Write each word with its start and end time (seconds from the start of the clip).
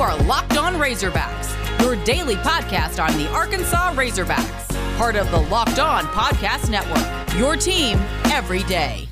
are 0.00 0.16
Locked 0.22 0.56
On 0.56 0.76
Razorbacks, 0.76 1.52
your 1.82 2.02
daily 2.06 2.36
podcast 2.36 3.04
on 3.04 3.18
the 3.18 3.28
Arkansas 3.32 3.92
Razorbacks, 3.92 4.96
part 4.96 5.14
of 5.14 5.30
the 5.30 5.40
Locked 5.40 5.78
On 5.78 6.04
Podcast 6.04 6.70
Network. 6.70 7.38
Your 7.38 7.54
team 7.54 7.98
every 8.32 8.62
day. 8.62 9.06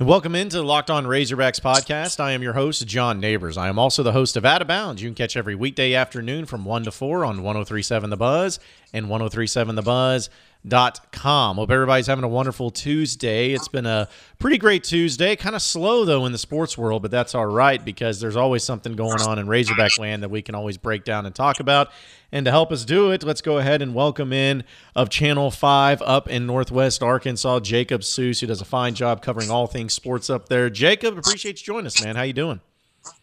And 0.00 0.08
welcome 0.08 0.34
into 0.34 0.56
the 0.56 0.64
Locked 0.64 0.90
On 0.90 1.04
Razorbacks 1.04 1.60
podcast. 1.60 2.18
I 2.18 2.32
am 2.32 2.42
your 2.42 2.54
host, 2.54 2.88
John 2.88 3.20
Neighbors. 3.20 3.56
I 3.56 3.68
am 3.68 3.78
also 3.78 4.02
the 4.02 4.12
host 4.12 4.36
of 4.36 4.44
Out 4.44 4.62
of 4.62 4.66
Bounds. 4.66 5.00
You 5.00 5.08
can 5.08 5.14
catch 5.14 5.36
every 5.36 5.54
weekday 5.54 5.94
afternoon 5.94 6.46
from 6.46 6.64
1 6.64 6.84
to 6.84 6.90
4 6.90 7.24
on 7.24 7.42
1037 7.44 8.10
The 8.10 8.16
Buzz 8.16 8.58
and 8.92 9.08
1037 9.08 9.76
The 9.76 9.82
Buzz 9.82 10.26
dot 10.26 10.34
com. 10.70 11.56
Hope 11.56 11.70
everybody's 11.70 12.06
having 12.06 12.24
a 12.24 12.28
wonderful 12.28 12.70
Tuesday. 12.70 13.52
It's 13.52 13.68
been 13.68 13.86
a 13.86 14.08
pretty 14.38 14.58
great 14.58 14.84
Tuesday. 14.84 15.36
Kind 15.36 15.56
of 15.56 15.62
slow 15.62 16.04
though 16.04 16.26
in 16.26 16.32
the 16.32 16.38
sports 16.38 16.76
world, 16.76 17.02
but 17.02 17.10
that's 17.10 17.34
all 17.34 17.46
right 17.46 17.84
because 17.84 18.20
there's 18.20 18.36
always 18.36 18.64
something 18.64 18.94
going 18.94 19.20
on 19.22 19.38
in 19.38 19.48
Razorback 19.48 19.98
land 19.98 20.22
that 20.22 20.28
we 20.28 20.42
can 20.42 20.54
always 20.54 20.76
break 20.76 21.04
down 21.04 21.26
and 21.26 21.34
talk 21.34 21.60
about. 21.60 21.90
And 22.30 22.44
to 22.44 22.50
help 22.50 22.70
us 22.72 22.84
do 22.84 23.10
it, 23.10 23.22
let's 23.22 23.40
go 23.40 23.58
ahead 23.58 23.80
and 23.80 23.94
welcome 23.94 24.32
in 24.32 24.64
of 24.94 25.08
Channel 25.08 25.50
5 25.50 26.02
up 26.02 26.28
in 26.28 26.46
Northwest 26.46 27.02
Arkansas, 27.02 27.60
Jacob 27.60 28.02
Seuss, 28.02 28.40
who 28.40 28.46
does 28.46 28.60
a 28.60 28.66
fine 28.66 28.94
job 28.94 29.22
covering 29.22 29.50
all 29.50 29.66
things 29.66 29.94
sports 29.94 30.28
up 30.28 30.48
there. 30.48 30.68
Jacob, 30.68 31.16
appreciate 31.16 31.60
you 31.60 31.64
joining 31.64 31.86
us, 31.86 32.02
man. 32.02 32.16
How 32.16 32.22
you 32.22 32.32
doing? 32.32 32.60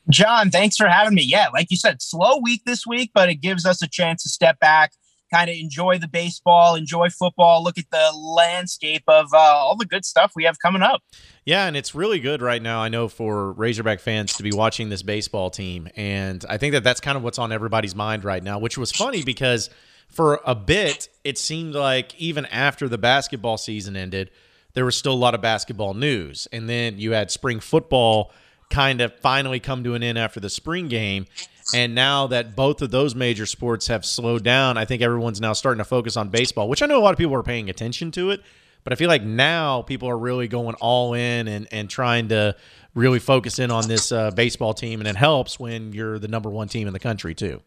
John, 0.10 0.50
thanks 0.50 0.78
for 0.78 0.88
having 0.88 1.16
me. 1.16 1.24
Yeah, 1.24 1.48
like 1.54 1.70
you 1.70 1.78
said, 1.78 2.02
slow 2.02 2.40
week 2.40 2.64
this 2.66 2.88
week, 2.88 3.12
but 3.14 3.30
it 3.30 3.36
gives 3.36 3.66
us 3.66 3.82
a 3.82 3.88
chance 3.88 4.24
to 4.24 4.30
step 4.30 4.60
back 4.60 4.94
kind 5.36 5.50
of 5.50 5.56
enjoy 5.58 5.98
the 5.98 6.08
baseball, 6.08 6.76
enjoy 6.76 7.10
football, 7.10 7.64
look 7.64 7.78
at 7.78 7.90
the 7.92 8.12
landscape 8.18 9.04
of 9.08 9.34
uh, 9.34 9.38
all 9.38 9.76
the 9.76 9.86
good 9.86 10.06
stuff 10.06 10.32
we 10.36 10.46
have 10.46 10.58
coming 10.60 10.82
up. 10.82 11.02
Yeah, 11.44 11.68
and 11.68 11.76
it's 11.76 11.94
really 11.94 12.20
good 12.20 12.42
right 12.42 12.62
now. 12.62 12.80
I 12.80 12.90
know 12.90 13.08
for 13.10 13.52
Razorback 13.52 14.00
fans 14.00 14.34
to 14.34 14.44
be 14.44 14.52
watching 14.52 14.90
this 14.90 15.04
baseball 15.04 15.50
team, 15.50 15.90
and 15.96 16.44
I 16.48 16.58
think 16.58 16.72
that 16.74 16.84
that's 16.84 17.02
kind 17.02 17.18
of 17.18 17.24
what's 17.24 17.38
on 17.38 17.52
everybody's 17.52 17.96
mind 17.96 18.24
right 18.24 18.44
now. 18.44 18.60
Which 18.60 18.78
was 18.78 18.92
funny 18.92 19.24
because 19.24 19.70
for 20.08 20.40
a 20.46 20.56
bit 20.56 21.10
it 21.24 21.38
seemed 21.38 21.76
like 21.76 22.16
even 22.20 22.46
after 22.46 22.88
the 22.88 22.98
basketball 22.98 23.58
season 23.58 23.98
ended, 23.98 24.32
there 24.74 24.86
was 24.86 24.96
still 24.96 25.14
a 25.14 25.16
lot 25.16 25.36
of 25.36 25.42
basketball 25.42 25.94
news, 25.94 26.48
and 26.54 26.70
then 26.70 26.98
you 26.98 27.12
had 27.12 27.30
spring 27.30 27.60
football 27.60 28.32
kind 28.70 29.02
of 29.02 29.14
finally 29.20 29.60
come 29.60 29.84
to 29.84 29.94
an 29.94 30.02
end 30.02 30.18
after 30.18 30.40
the 30.40 30.50
spring 30.50 30.88
game. 30.88 31.26
And 31.74 31.96
now 31.96 32.28
that 32.28 32.56
both 32.56 32.82
of 32.82 32.92
those 32.92 33.16
major 33.16 33.46
sports 33.46 33.88
have 33.88 34.06
slowed 34.06 34.44
down, 34.44 34.78
I 34.78 34.86
think 34.86 35.02
everyone's 35.02 35.42
now 35.42 35.54
starting 35.54 35.80
to 35.80 35.86
focus 35.86 36.16
on 36.16 36.30
baseball, 36.30 36.70
which 36.70 36.82
I 36.82 36.86
know 36.86 37.00
a 37.00 37.02
lot 37.02 37.12
of 37.12 37.18
people 37.18 37.34
are 37.36 37.44
paying 37.44 37.70
attention 37.70 38.12
to 38.12 38.30
it. 38.32 38.42
But 38.84 38.94
I 38.94 38.98
feel 38.98 39.10
like 39.10 39.24
now 39.24 39.82
people 39.82 40.08
are 40.08 40.18
really 40.18 40.48
going 40.48 40.76
all 40.76 41.16
in 41.16 41.48
and, 41.48 41.68
and 41.72 41.90
trying 41.90 42.28
to 42.28 42.56
really 42.94 43.18
focus 43.18 43.58
in 43.58 43.72
on 43.72 43.88
this 43.88 44.12
uh, 44.12 44.30
baseball 44.30 44.76
team. 44.76 45.02
And 45.02 45.08
it 45.08 45.16
helps 45.16 45.60
when 45.60 45.92
you're 45.92 46.20
the 46.20 46.28
number 46.28 46.52
one 46.52 46.68
team 46.68 46.86
in 46.86 46.94
the 46.94 47.00
country, 47.00 47.34
too. 47.34 47.62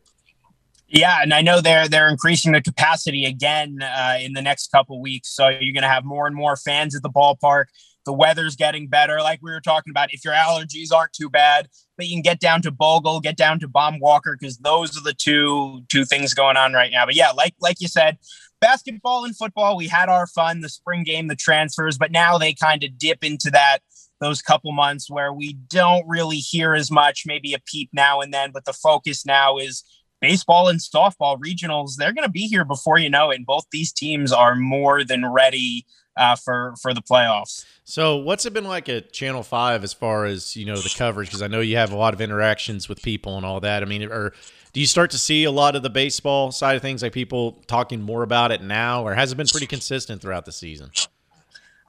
Yeah, 0.88 1.18
and 1.20 1.34
I 1.34 1.42
know 1.42 1.60
they're 1.60 1.86
they're 1.86 2.08
increasing 2.08 2.52
the 2.52 2.62
capacity 2.62 3.26
again 3.26 3.82
uh, 3.82 4.16
in 4.20 4.32
the 4.32 4.40
next 4.40 4.70
couple 4.72 5.00
weeks. 5.02 5.28
So 5.28 5.48
you're 5.48 5.74
going 5.74 5.82
to 5.82 5.88
have 5.88 6.04
more 6.04 6.26
and 6.26 6.34
more 6.34 6.56
fans 6.56 6.96
at 6.96 7.02
the 7.02 7.10
ballpark. 7.10 7.66
The 8.06 8.12
weather's 8.12 8.56
getting 8.56 8.86
better, 8.88 9.20
like 9.20 9.40
we 9.42 9.50
were 9.50 9.60
talking 9.60 9.90
about. 9.90 10.14
If 10.14 10.24
your 10.24 10.32
allergies 10.32 10.90
aren't 10.94 11.12
too 11.12 11.28
bad, 11.28 11.68
but 11.98 12.06
you 12.06 12.14
can 12.14 12.22
get 12.22 12.40
down 12.40 12.62
to 12.62 12.70
Bogle, 12.70 13.20
get 13.20 13.36
down 13.36 13.58
to 13.60 13.68
Baum 13.68 13.98
Walker, 14.00 14.38
because 14.40 14.56
those 14.58 14.96
are 14.96 15.02
the 15.02 15.12
two 15.12 15.82
two 15.90 16.06
things 16.06 16.32
going 16.32 16.56
on 16.56 16.72
right 16.72 16.90
now. 16.90 17.04
But 17.04 17.16
yeah, 17.16 17.32
like 17.32 17.54
like 17.60 17.80
you 17.80 17.88
said, 17.88 18.16
basketball 18.60 19.26
and 19.26 19.36
football, 19.36 19.76
we 19.76 19.88
had 19.88 20.08
our 20.08 20.26
fun, 20.26 20.62
the 20.62 20.70
spring 20.70 21.02
game, 21.02 21.26
the 21.26 21.36
transfers, 21.36 21.98
but 21.98 22.10
now 22.10 22.38
they 22.38 22.54
kind 22.54 22.82
of 22.82 22.96
dip 22.96 23.22
into 23.22 23.50
that 23.50 23.80
those 24.20 24.42
couple 24.42 24.72
months 24.72 25.10
where 25.10 25.32
we 25.32 25.52
don't 25.52 26.06
really 26.08 26.38
hear 26.38 26.74
as 26.74 26.90
much, 26.90 27.24
maybe 27.26 27.52
a 27.54 27.60
peep 27.66 27.90
now 27.92 28.20
and 28.20 28.32
then, 28.32 28.50
but 28.50 28.64
the 28.64 28.72
focus 28.72 29.24
now 29.24 29.58
is 29.58 29.84
baseball 30.20 30.68
and 30.68 30.80
softball 30.80 31.38
regionals. 31.38 31.94
They're 31.96 32.12
going 32.12 32.26
to 32.26 32.30
be 32.30 32.48
here 32.48 32.64
before 32.64 32.98
you 32.98 33.10
know 33.10 33.30
it. 33.30 33.36
And 33.36 33.46
both 33.46 33.66
these 33.70 33.92
teams 33.92 34.32
are 34.32 34.56
more 34.56 35.04
than 35.04 35.30
ready 35.30 35.86
uh, 36.18 36.36
for 36.36 36.74
for 36.82 36.92
the 36.92 37.00
playoffs. 37.00 37.64
So, 37.84 38.16
what's 38.16 38.44
it 38.44 38.52
been 38.52 38.64
like 38.64 38.88
at 38.88 39.12
Channel 39.12 39.42
Five 39.42 39.84
as 39.84 39.94
far 39.94 40.26
as 40.26 40.56
you 40.56 40.66
know 40.66 40.76
the 40.76 40.92
coverage? 40.94 41.28
Because 41.28 41.42
I 41.42 41.46
know 41.46 41.60
you 41.60 41.76
have 41.76 41.92
a 41.92 41.96
lot 41.96 42.12
of 42.12 42.20
interactions 42.20 42.88
with 42.88 43.00
people 43.02 43.36
and 43.36 43.46
all 43.46 43.60
that. 43.60 43.82
I 43.82 43.86
mean, 43.86 44.02
or 44.02 44.34
do 44.72 44.80
you 44.80 44.86
start 44.86 45.10
to 45.12 45.18
see 45.18 45.44
a 45.44 45.50
lot 45.50 45.76
of 45.76 45.82
the 45.82 45.90
baseball 45.90 46.52
side 46.52 46.76
of 46.76 46.82
things, 46.82 47.02
like 47.02 47.12
people 47.12 47.62
talking 47.66 48.02
more 48.02 48.22
about 48.22 48.52
it 48.52 48.62
now, 48.62 49.06
or 49.06 49.14
has 49.14 49.32
it 49.32 49.36
been 49.36 49.46
pretty 49.46 49.66
consistent 49.66 50.20
throughout 50.20 50.44
the 50.44 50.52
season? 50.52 50.90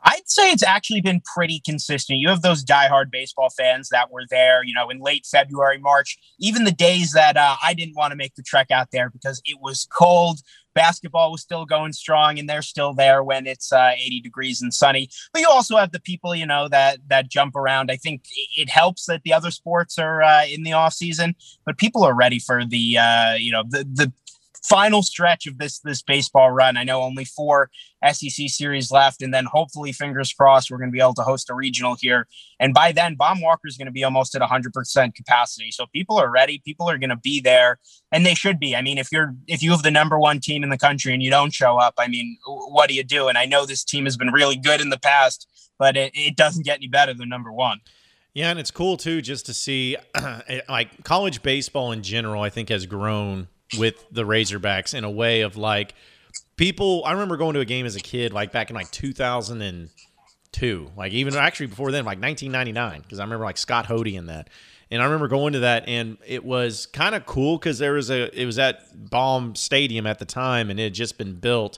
I'd 0.03 0.29
say 0.29 0.51
it's 0.51 0.63
actually 0.63 1.01
been 1.01 1.21
pretty 1.35 1.61
consistent. 1.65 2.19
You 2.19 2.29
have 2.29 2.41
those 2.41 2.63
diehard 2.63 3.11
baseball 3.11 3.49
fans 3.49 3.89
that 3.89 4.11
were 4.11 4.23
there, 4.29 4.63
you 4.63 4.73
know, 4.73 4.89
in 4.89 4.99
late 4.99 5.25
February, 5.29 5.77
March, 5.77 6.17
even 6.39 6.63
the 6.63 6.71
days 6.71 7.11
that 7.11 7.35
uh, 7.35 7.57
I 7.61 7.73
didn't 7.73 7.95
want 7.95 8.11
to 8.11 8.15
make 8.15 8.35
the 8.35 8.43
trek 8.43 8.71
out 8.71 8.89
there 8.91 9.09
because 9.09 9.41
it 9.45 9.59
was 9.61 9.87
cold. 9.91 10.39
Basketball 10.73 11.31
was 11.31 11.41
still 11.41 11.65
going 11.65 11.93
strong, 11.93 12.39
and 12.39 12.49
they're 12.49 12.61
still 12.61 12.93
there 12.93 13.23
when 13.23 13.47
it's 13.47 13.71
uh, 13.71 13.91
80 13.95 14.21
degrees 14.21 14.61
and 14.61 14.73
sunny. 14.73 15.09
But 15.33 15.41
you 15.41 15.47
also 15.49 15.77
have 15.77 15.91
the 15.91 15.99
people, 15.99 16.35
you 16.35 16.45
know, 16.45 16.67
that 16.69 16.99
that 17.07 17.29
jump 17.29 17.55
around. 17.55 17.91
I 17.91 17.97
think 17.97 18.23
it 18.57 18.69
helps 18.69 19.05
that 19.05 19.23
the 19.23 19.33
other 19.33 19.51
sports 19.51 19.97
are 19.97 20.21
uh, 20.21 20.45
in 20.45 20.63
the 20.63 20.73
off 20.73 20.93
season, 20.93 21.35
but 21.65 21.77
people 21.77 22.03
are 22.03 22.13
ready 22.13 22.39
for 22.39 22.65
the, 22.65 22.97
uh, 22.97 23.33
you 23.33 23.51
know, 23.51 23.63
the 23.63 23.83
the 23.83 24.13
final 24.63 25.01
stretch 25.03 25.47
of 25.47 25.57
this 25.57 25.79
this 25.79 26.01
baseball 26.01 26.51
run. 26.51 26.77
I 26.77 26.83
know 26.83 27.01
only 27.01 27.25
four 27.25 27.69
SEC 28.11 28.49
series 28.49 28.91
left, 28.91 29.21
and 29.21 29.33
then 29.33 29.45
hopefully, 29.45 29.91
fingers 29.91 30.33
crossed, 30.33 30.71
we're 30.71 30.77
going 30.77 30.89
to 30.89 30.93
be 30.93 31.01
able 31.01 31.13
to 31.15 31.23
host 31.23 31.49
a 31.49 31.53
regional 31.53 31.95
here. 31.99 32.27
And 32.59 32.73
by 32.73 32.91
then, 32.91 33.15
Baum 33.15 33.41
Walker 33.41 33.67
is 33.67 33.77
going 33.77 33.87
to 33.87 33.91
be 33.91 34.03
almost 34.03 34.35
at 34.35 34.41
100% 34.41 35.15
capacity. 35.15 35.71
So 35.71 35.85
people 35.93 36.17
are 36.17 36.29
ready. 36.29 36.61
People 36.63 36.89
are 36.89 36.97
going 36.97 37.09
to 37.09 37.15
be 37.17 37.41
there, 37.41 37.79
and 38.11 38.25
they 38.25 38.35
should 38.35 38.59
be. 38.59 38.75
I 38.75 38.81
mean, 38.81 38.97
if 38.97 39.09
you're 39.11 39.35
if 39.47 39.61
you 39.61 39.71
have 39.71 39.83
the 39.83 39.91
number 39.91 40.19
one 40.19 40.39
team 40.39 40.63
in 40.63 40.69
the 40.69 40.77
country 40.77 41.13
and 41.13 41.23
you 41.23 41.29
don't 41.29 41.53
show 41.53 41.77
up, 41.77 41.95
I 41.97 42.07
mean, 42.07 42.37
what 42.45 42.89
do 42.89 42.95
you 42.95 43.03
do? 43.03 43.27
And 43.27 43.37
I 43.37 43.45
know 43.45 43.65
this 43.65 43.83
team 43.83 44.05
has 44.05 44.17
been 44.17 44.31
really 44.31 44.57
good 44.57 44.81
in 44.81 44.89
the 44.89 44.99
past, 44.99 45.47
but 45.77 45.97
it, 45.97 46.11
it 46.13 46.35
doesn't 46.35 46.65
get 46.65 46.77
any 46.77 46.87
better 46.87 47.13
than 47.13 47.29
number 47.29 47.51
one. 47.51 47.79
Yeah, 48.33 48.51
and 48.51 48.59
it's 48.59 48.71
cool 48.71 48.95
too 48.95 49.21
just 49.21 49.45
to 49.47 49.53
see 49.53 49.97
eh, 50.15 50.61
like 50.69 51.03
college 51.03 51.41
baseball 51.41 51.91
in 51.91 52.03
general. 52.03 52.41
I 52.41 52.49
think 52.49 52.69
has 52.69 52.85
grown 52.85 53.47
with 53.77 54.05
the 54.11 54.23
Razorbacks 54.23 54.93
in 54.93 55.03
a 55.03 55.11
way 55.11 55.41
of 55.41 55.57
like 55.57 55.93
people. 56.55 57.03
I 57.05 57.13
remember 57.13 57.37
going 57.37 57.53
to 57.55 57.59
a 57.59 57.65
game 57.65 57.85
as 57.85 57.95
a 57.95 58.01
kid, 58.01 58.33
like 58.33 58.51
back 58.51 58.69
in 58.69 58.75
like 58.75 58.91
2002, 58.91 60.91
like 60.95 61.13
even 61.13 61.35
actually 61.35 61.67
before 61.67 61.91
then, 61.91 62.05
like 62.05 62.21
1999, 62.21 63.01
because 63.01 63.19
I 63.19 63.23
remember 63.23 63.45
like 63.45 63.57
Scott 63.57 63.87
Hody 63.87 64.15
in 64.15 64.27
that. 64.27 64.49
And 64.91 65.03
I 65.03 65.05
remember 65.05 65.27
going 65.27 65.53
to 65.53 65.59
that, 65.59 65.87
and 65.87 66.17
it 66.25 66.43
was 66.43 66.87
kind 66.87 67.13
of 67.13 67.27
cool 67.27 67.59
because 67.59 67.77
there 67.77 67.93
was 67.93 68.09
a 68.09 68.39
it 68.39 68.45
was 68.45 68.57
at 68.57 69.09
Baum 69.09 69.53
Stadium 69.53 70.07
at 70.07 70.17
the 70.17 70.25
time, 70.25 70.71
and 70.71 70.79
it 70.79 70.83
had 70.83 70.93
just 70.95 71.17
been 71.17 71.35
built. 71.35 71.77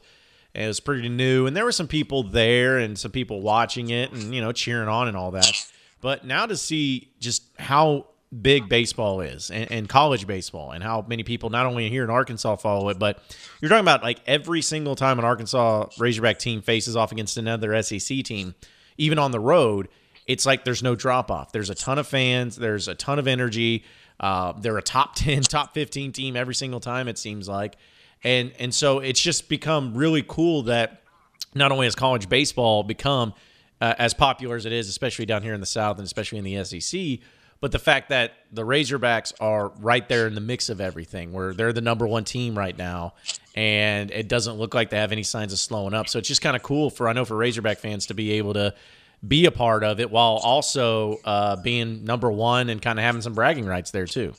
And 0.56 0.66
it 0.66 0.68
was 0.68 0.79
pretty 0.79 1.09
new, 1.09 1.46
and 1.46 1.56
there 1.56 1.66
were 1.66 1.73
some 1.73 1.88
people 1.88 2.23
there 2.23 2.78
and 2.78 2.97
some 2.97 3.12
people 3.12 3.41
watching 3.41 3.90
it, 3.90 4.13
and 4.13 4.34
you 4.34 4.40
know 4.40 4.53
cheering 4.53 4.88
on 4.88 5.09
and 5.09 5.18
all 5.18 5.31
that. 5.31 5.52
But 6.00 6.25
now 6.25 6.46
to 6.46 6.56
see 6.56 7.12
just 7.19 7.44
how 7.59 8.08
big 8.40 8.69
baseball 8.69 9.19
is 9.19 9.52
and, 9.52 9.69
and, 9.72 9.90
college 9.90 10.25
baseball 10.25 10.72
and 10.72 10.81
how 10.81 11.06
many 11.08 11.22
people 11.22 11.50
not 11.50 11.66
only 11.66 11.90
here 11.90 12.03
in 12.03 12.09
Arkansas 12.09 12.56
follow 12.56 12.88
it, 12.90 12.97
but 12.97 13.22
you're 13.59 13.68
talking 13.68 13.84
about 13.84 14.03
like 14.03 14.22
every 14.25 14.62
single 14.62 14.96
time 14.96 15.19
an 15.19 15.25
Arkansas 15.25 15.88
Razorback 15.97 16.40
team 16.40 16.62
faces 16.62 16.96
off 16.96 17.12
against 17.12 17.38
another 17.38 17.81
SEC 17.84 18.24
team, 18.24 18.56
even 18.97 19.20
on 19.20 19.31
the 19.31 19.40
road, 19.40 19.90
it's 20.28 20.46
like 20.46 20.64
there's 20.64 20.81
no 20.81 20.96
drop 20.96 21.30
off. 21.30 21.52
There's 21.52 21.70
a 21.70 21.75
ton 21.75 22.00
of 22.00 22.08
fans, 22.08 22.56
there's 22.56 22.88
a 22.88 22.96
ton 22.96 23.20
of 23.20 23.28
energy. 23.28 23.84
Uh, 24.22 24.53
they're 24.53 24.78
a 24.78 24.84
top 24.84 25.16
10, 25.16 25.41
top 25.44 25.74
15 25.74 26.14
team 26.14 26.36
every 26.38 26.56
single 26.56 26.80
time, 26.80 27.08
it 27.08 27.18
seems 27.18 27.50
like. 27.50 27.75
And, 28.24 28.53
and 28.59 28.74
so 28.74 29.00
it's 29.00 29.20
just 29.20 29.50
become 29.50 29.96
really 29.96 30.24
cool 30.25 30.64
that 30.64 31.02
not 31.56 31.72
only 31.72 31.88
has 31.88 31.96
college 31.96 32.30
baseball 32.30 32.84
become 32.84 33.34
uh, 33.81 33.96
as 33.97 34.14
popular 34.14 34.56
as 34.56 34.66
it 34.66 34.72
is, 34.72 34.88
especially 34.88 35.25
down 35.25 35.41
here 35.41 35.56
in 35.56 35.59
the 35.59 35.66
South 35.66 35.97
and 35.97 36.06
especially 36.06 36.38
in 36.38 36.44
the 36.44 36.64
SEC, 36.64 37.20
but 37.62 37.72
the 37.72 37.80
fact 37.80 38.09
that 38.09 38.34
the 38.52 38.64
Razorbacks 38.64 39.34
are 39.40 39.70
right 39.80 40.08
there 40.09 40.28
in 40.28 40.35
the 40.35 40.41
mix 40.41 40.68
of 40.70 40.82
everything, 40.82 41.32
where 41.32 41.53
they're 41.53 41.72
the 41.72 41.82
number 41.82 42.08
one 42.08 42.26
team 42.26 42.58
right 42.58 42.78
now, 42.78 43.14
and 43.56 44.12
it 44.12 44.28
doesn't 44.28 44.56
look 44.56 44.74
like 44.74 44.90
they 44.90 44.97
have 44.97 45.12
any 45.12 45.24
signs 45.24 45.53
of 45.53 45.59
slowing 45.59 45.94
up. 45.94 46.09
So 46.09 46.20
it's 46.20 46.28
just 46.28 46.41
kind 46.41 46.56
of 46.56 46.64
cool 46.64 46.90
for 46.90 47.08
I 47.08 47.14
know 47.14 47.24
for 47.24 47.38
Razorback 47.38 47.78
fans 47.78 48.08
to 48.08 48.14
be 48.16 48.34
able 48.34 48.56
to 48.56 48.74
be 49.26 49.46
a 49.46 49.52
part 49.52 49.84
of 49.84 50.00
it 50.00 50.09
while 50.09 50.38
also 50.38 51.18
uh, 51.24 51.56
being 51.58 52.03
number 52.03 52.32
one 52.32 52.70
and 52.70 52.82
kind 52.82 52.97
of 52.97 53.06
having 53.06 53.22
some 53.22 53.34
bragging 53.34 53.68
rights 53.68 53.91
there 53.91 54.08
too. 54.08 54.34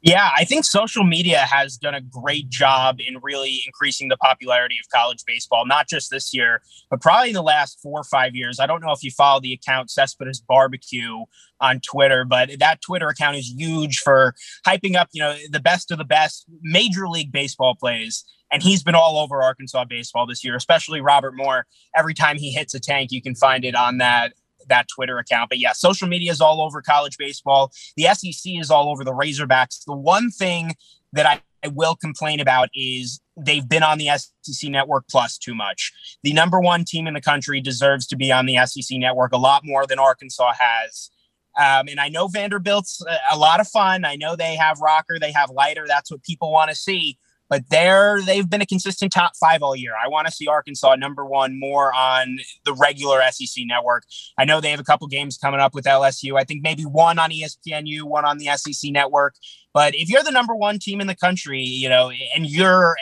Yeah, 0.00 0.30
I 0.36 0.44
think 0.44 0.64
social 0.64 1.02
media 1.02 1.40
has 1.40 1.76
done 1.76 1.94
a 1.94 2.00
great 2.00 2.48
job 2.48 2.98
in 3.04 3.18
really 3.20 3.62
increasing 3.66 4.08
the 4.08 4.16
popularity 4.16 4.76
of 4.80 4.88
college 4.90 5.24
baseball, 5.26 5.66
not 5.66 5.88
just 5.88 6.08
this 6.08 6.32
year, 6.32 6.62
but 6.88 7.00
probably 7.00 7.32
the 7.32 7.42
last 7.42 7.80
four 7.82 8.00
or 8.00 8.04
five 8.04 8.36
years. 8.36 8.60
I 8.60 8.66
don't 8.66 8.80
know 8.80 8.92
if 8.92 9.02
you 9.02 9.10
follow 9.10 9.40
the 9.40 9.52
account 9.52 9.90
Cespedes 9.90 10.40
Barbecue 10.40 11.24
on 11.60 11.80
Twitter, 11.80 12.24
but 12.24 12.60
that 12.60 12.80
Twitter 12.80 13.08
account 13.08 13.38
is 13.38 13.52
huge 13.56 13.98
for 13.98 14.34
hyping 14.64 14.94
up, 14.94 15.08
you 15.12 15.20
know, 15.20 15.36
the 15.50 15.60
best 15.60 15.90
of 15.90 15.98
the 15.98 16.04
best 16.04 16.44
major 16.62 17.08
league 17.08 17.32
baseball 17.32 17.74
plays. 17.74 18.24
And 18.52 18.62
he's 18.62 18.84
been 18.84 18.94
all 18.94 19.18
over 19.18 19.42
Arkansas 19.42 19.84
baseball 19.84 20.26
this 20.26 20.44
year, 20.44 20.54
especially 20.54 21.00
Robert 21.00 21.34
Moore. 21.36 21.66
Every 21.96 22.14
time 22.14 22.38
he 22.38 22.52
hits 22.52 22.72
a 22.72 22.80
tank, 22.80 23.10
you 23.10 23.20
can 23.20 23.34
find 23.34 23.64
it 23.64 23.74
on 23.74 23.98
that 23.98 24.32
that 24.68 24.86
Twitter 24.88 25.18
account. 25.18 25.48
But 25.48 25.58
yeah, 25.58 25.72
social 25.72 26.08
media 26.08 26.30
is 26.30 26.40
all 26.40 26.60
over 26.60 26.82
college 26.82 27.16
baseball. 27.18 27.72
The 27.96 28.04
SEC 28.14 28.52
is 28.54 28.70
all 28.70 28.90
over 28.90 29.04
the 29.04 29.12
Razorbacks. 29.12 29.84
The 29.84 29.96
one 29.96 30.30
thing 30.30 30.74
that 31.12 31.26
I, 31.26 31.40
I 31.64 31.68
will 31.68 31.96
complain 31.96 32.40
about 32.40 32.68
is 32.74 33.20
they've 33.36 33.68
been 33.68 33.82
on 33.82 33.98
the 33.98 34.10
SEC 34.16 34.70
network 34.70 35.04
plus 35.10 35.38
too 35.38 35.54
much. 35.54 35.92
The 36.22 36.32
number 36.32 36.60
one 36.60 36.84
team 36.84 37.06
in 37.06 37.14
the 37.14 37.20
country 37.20 37.60
deserves 37.60 38.06
to 38.08 38.16
be 38.16 38.32
on 38.32 38.46
the 38.46 38.58
SEC 38.66 38.98
network 38.98 39.32
a 39.32 39.38
lot 39.38 39.62
more 39.64 39.86
than 39.86 39.98
Arkansas 39.98 40.52
has. 40.58 41.10
Um, 41.56 41.88
and 41.88 41.98
I 41.98 42.08
know 42.08 42.28
Vanderbilt's 42.28 43.02
a 43.30 43.36
lot 43.36 43.58
of 43.58 43.66
fun. 43.66 44.04
I 44.04 44.14
know 44.14 44.36
they 44.36 44.54
have 44.54 44.80
Rocker, 44.80 45.18
they 45.18 45.32
have 45.32 45.50
Leiter. 45.50 45.86
That's 45.88 46.10
what 46.10 46.22
people 46.22 46.52
want 46.52 46.70
to 46.70 46.76
see. 46.76 47.18
But 47.48 47.68
they're 47.70 48.20
they've 48.22 48.48
been 48.48 48.60
a 48.60 48.66
consistent 48.66 49.12
top 49.12 49.32
five 49.40 49.62
all 49.62 49.74
year. 49.74 49.92
I 50.02 50.08
want 50.08 50.26
to 50.26 50.32
see 50.32 50.46
Arkansas 50.46 50.96
number 50.96 51.24
one 51.24 51.58
more 51.58 51.94
on 51.94 52.38
the 52.64 52.74
regular 52.74 53.20
SEC 53.30 53.64
network. 53.66 54.04
I 54.38 54.44
know 54.44 54.60
they 54.60 54.70
have 54.70 54.80
a 54.80 54.84
couple 54.84 55.06
games 55.06 55.38
coming 55.38 55.60
up 55.60 55.74
with 55.74 55.84
LSU. 55.84 56.38
I 56.38 56.44
think 56.44 56.62
maybe 56.62 56.82
one 56.82 57.18
on 57.18 57.30
ESPNU, 57.30 58.02
one 58.02 58.24
on 58.24 58.38
the 58.38 58.46
SEC 58.56 58.90
network. 58.92 59.34
But 59.72 59.94
if 59.94 60.08
you're 60.08 60.22
the 60.22 60.30
number 60.30 60.54
one 60.54 60.78
team 60.78 61.00
in 61.00 61.06
the 61.06 61.16
country, 61.16 61.62
you 61.62 61.88
know, 61.88 62.10
and 62.34 62.46
you're 62.46 62.96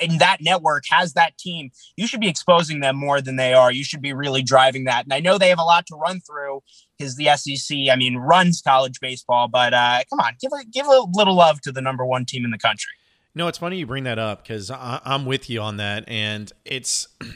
and 0.00 0.18
that 0.20 0.38
network 0.40 0.84
has 0.90 1.12
that 1.14 1.36
team, 1.38 1.70
you 1.96 2.06
should 2.06 2.20
be 2.20 2.28
exposing 2.28 2.80
them 2.80 2.96
more 2.96 3.20
than 3.20 3.36
they 3.36 3.54
are. 3.54 3.70
You 3.70 3.84
should 3.84 4.02
be 4.02 4.12
really 4.12 4.42
driving 4.42 4.84
that. 4.84 5.04
And 5.04 5.12
I 5.12 5.20
know 5.20 5.38
they 5.38 5.48
have 5.48 5.58
a 5.58 5.64
lot 5.64 5.86
to 5.86 5.96
run 5.96 6.20
through 6.20 6.62
because 6.98 7.16
the 7.16 7.28
SEC, 7.36 7.76
I 7.90 7.96
mean, 7.96 8.16
runs 8.16 8.60
college 8.60 9.00
baseball. 9.00 9.48
But 9.48 9.74
uh, 9.74 10.00
come 10.10 10.20
on, 10.20 10.34
give 10.40 10.52
a 10.52 10.64
give 10.64 10.86
a 10.86 11.06
little 11.12 11.36
love 11.36 11.60
to 11.62 11.72
the 11.72 11.80
number 11.80 12.04
one 12.04 12.24
team 12.24 12.44
in 12.44 12.50
the 12.50 12.58
country. 12.58 12.92
No, 13.34 13.48
it's 13.48 13.58
funny 13.58 13.78
you 13.78 13.86
bring 13.86 14.04
that 14.04 14.18
up 14.18 14.42
because 14.42 14.70
I'm 14.70 15.26
with 15.26 15.50
you 15.50 15.60
on 15.60 15.78
that, 15.78 16.04
and 16.08 16.50
it's. 16.64 17.08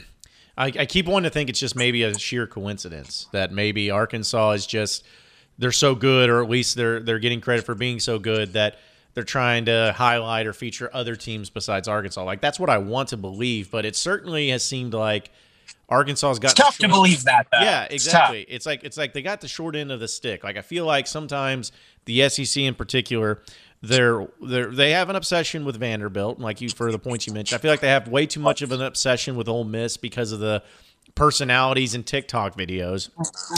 I, 0.57 0.65
I 0.65 0.85
keep 0.85 1.05
wanting 1.05 1.29
to 1.29 1.33
think 1.33 1.49
it's 1.49 1.59
just 1.59 1.77
maybe 1.77 2.03
a 2.03 2.19
sheer 2.19 2.45
coincidence 2.45 3.27
that 3.31 3.53
maybe 3.53 3.91
Arkansas 3.91 4.51
is 4.51 4.67
just 4.67 5.05
they're 5.57 5.71
so 5.71 5.95
good, 5.95 6.29
or 6.29 6.43
at 6.43 6.49
least 6.49 6.75
they're 6.75 6.99
they're 6.99 7.19
getting 7.19 7.39
credit 7.39 7.65
for 7.65 7.75
being 7.75 7.99
so 7.99 8.19
good 8.19 8.53
that 8.53 8.77
they're 9.13 9.23
trying 9.23 9.65
to 9.65 9.93
highlight 9.95 10.47
or 10.47 10.53
feature 10.53 10.89
other 10.93 11.15
teams 11.15 11.49
besides 11.49 11.87
Arkansas. 11.87 12.23
Like 12.23 12.41
that's 12.41 12.59
what 12.59 12.69
I 12.69 12.77
want 12.77 13.09
to 13.09 13.17
believe, 13.17 13.71
but 13.71 13.85
it 13.85 13.95
certainly 13.95 14.49
has 14.49 14.63
seemed 14.63 14.93
like 14.93 15.31
Arkansas's 15.89 16.39
got 16.39 16.55
tough 16.55 16.77
to 16.79 16.87
believe 16.87 17.23
that. 17.23 17.47
Though. 17.51 17.59
Yeah, 17.59 17.87
exactly. 17.89 18.41
It's, 18.41 18.51
it's, 18.51 18.65
like 18.65 18.83
it's 18.83 18.97
like 18.97 19.13
they 19.13 19.21
got 19.21 19.41
the 19.41 19.47
short 19.47 19.75
end 19.75 19.91
of 19.91 19.99
the 19.99 20.07
stick. 20.07 20.43
Like 20.43 20.57
I 20.57 20.61
feel 20.61 20.85
like 20.85 21.07
sometimes 21.07 21.71
the 22.05 22.27
SEC 22.29 22.63
in 22.63 22.75
particular, 22.75 23.41
they're 23.81 24.27
they're 24.41 24.71
they 24.71 24.91
have 24.91 25.09
an 25.09 25.15
obsession 25.15 25.63
with 25.63 25.77
Vanderbilt. 25.77 26.39
Like 26.39 26.61
you 26.61 26.69
for 26.69 26.91
the 26.91 26.99
points 26.99 27.27
you 27.27 27.33
mentioned, 27.33 27.59
I 27.59 27.61
feel 27.61 27.71
like 27.71 27.79
they 27.79 27.89
have 27.89 28.07
way 28.07 28.25
too 28.25 28.39
much 28.39 28.61
of 28.61 28.71
an 28.71 28.81
obsession 28.81 29.35
with 29.35 29.47
Ole 29.47 29.63
Miss 29.63 29.95
because 29.97 30.31
of 30.31 30.39
the 30.39 30.63
personalities 31.19 31.95
and 31.95 32.05
TikTok 32.05 32.55
videos. 32.55 33.09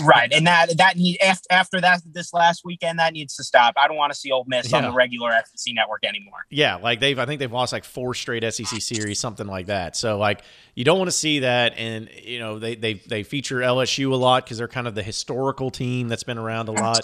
Right, 0.04 0.34
and 0.34 0.48
that 0.48 0.78
that 0.80 0.98
need 0.98 1.20
after, 1.52 1.80
that 1.80 2.02
this 2.12 2.34
last 2.34 2.66
weekend 2.66 2.98
that 2.98 3.14
needs 3.14 3.36
to 3.36 3.44
stop. 3.44 3.76
I 3.78 3.88
don't 3.88 3.98
want 3.98 4.12
to 4.12 4.18
see 4.18 4.32
Ole 4.32 4.46
Miss 4.48 4.72
yeah. 4.72 4.80
on 4.80 4.84
the 4.84 4.92
regular 4.92 5.32
SEC 5.54 5.76
network 5.76 6.04
anymore. 6.04 6.48
Yeah, 6.50 6.78
like 6.78 7.00
they've 7.00 7.18
I 7.18 7.28
think 7.28 7.40
they've 7.40 7.52
lost 7.52 7.72
like 7.72 7.84
four 7.84 8.16
straight 8.16 8.44
SEC 8.52 8.82
series, 8.82 9.20
something 9.20 9.46
like 9.46 9.68
that. 9.68 9.96
So 9.96 10.18
like 10.18 10.42
you 10.74 10.84
don't 10.84 10.98
want 10.98 11.10
to 11.10 11.16
see 11.16 11.40
that, 11.40 11.78
and 11.78 12.10
you 12.24 12.40
know 12.40 12.58
they 12.58 12.74
they 12.74 12.96
they 12.96 13.22
feature 13.22 13.58
LSU 13.58 14.12
a 14.12 14.16
lot 14.16 14.44
because 14.44 14.58
they're 14.58 14.68
kind 14.68 14.88
of 14.88 14.96
the 14.96 15.04
historical 15.04 15.70
team 15.70 16.08
that's 16.08 16.24
been 16.24 16.40
around 16.40 16.68
a 16.68 16.72
lot, 16.72 17.02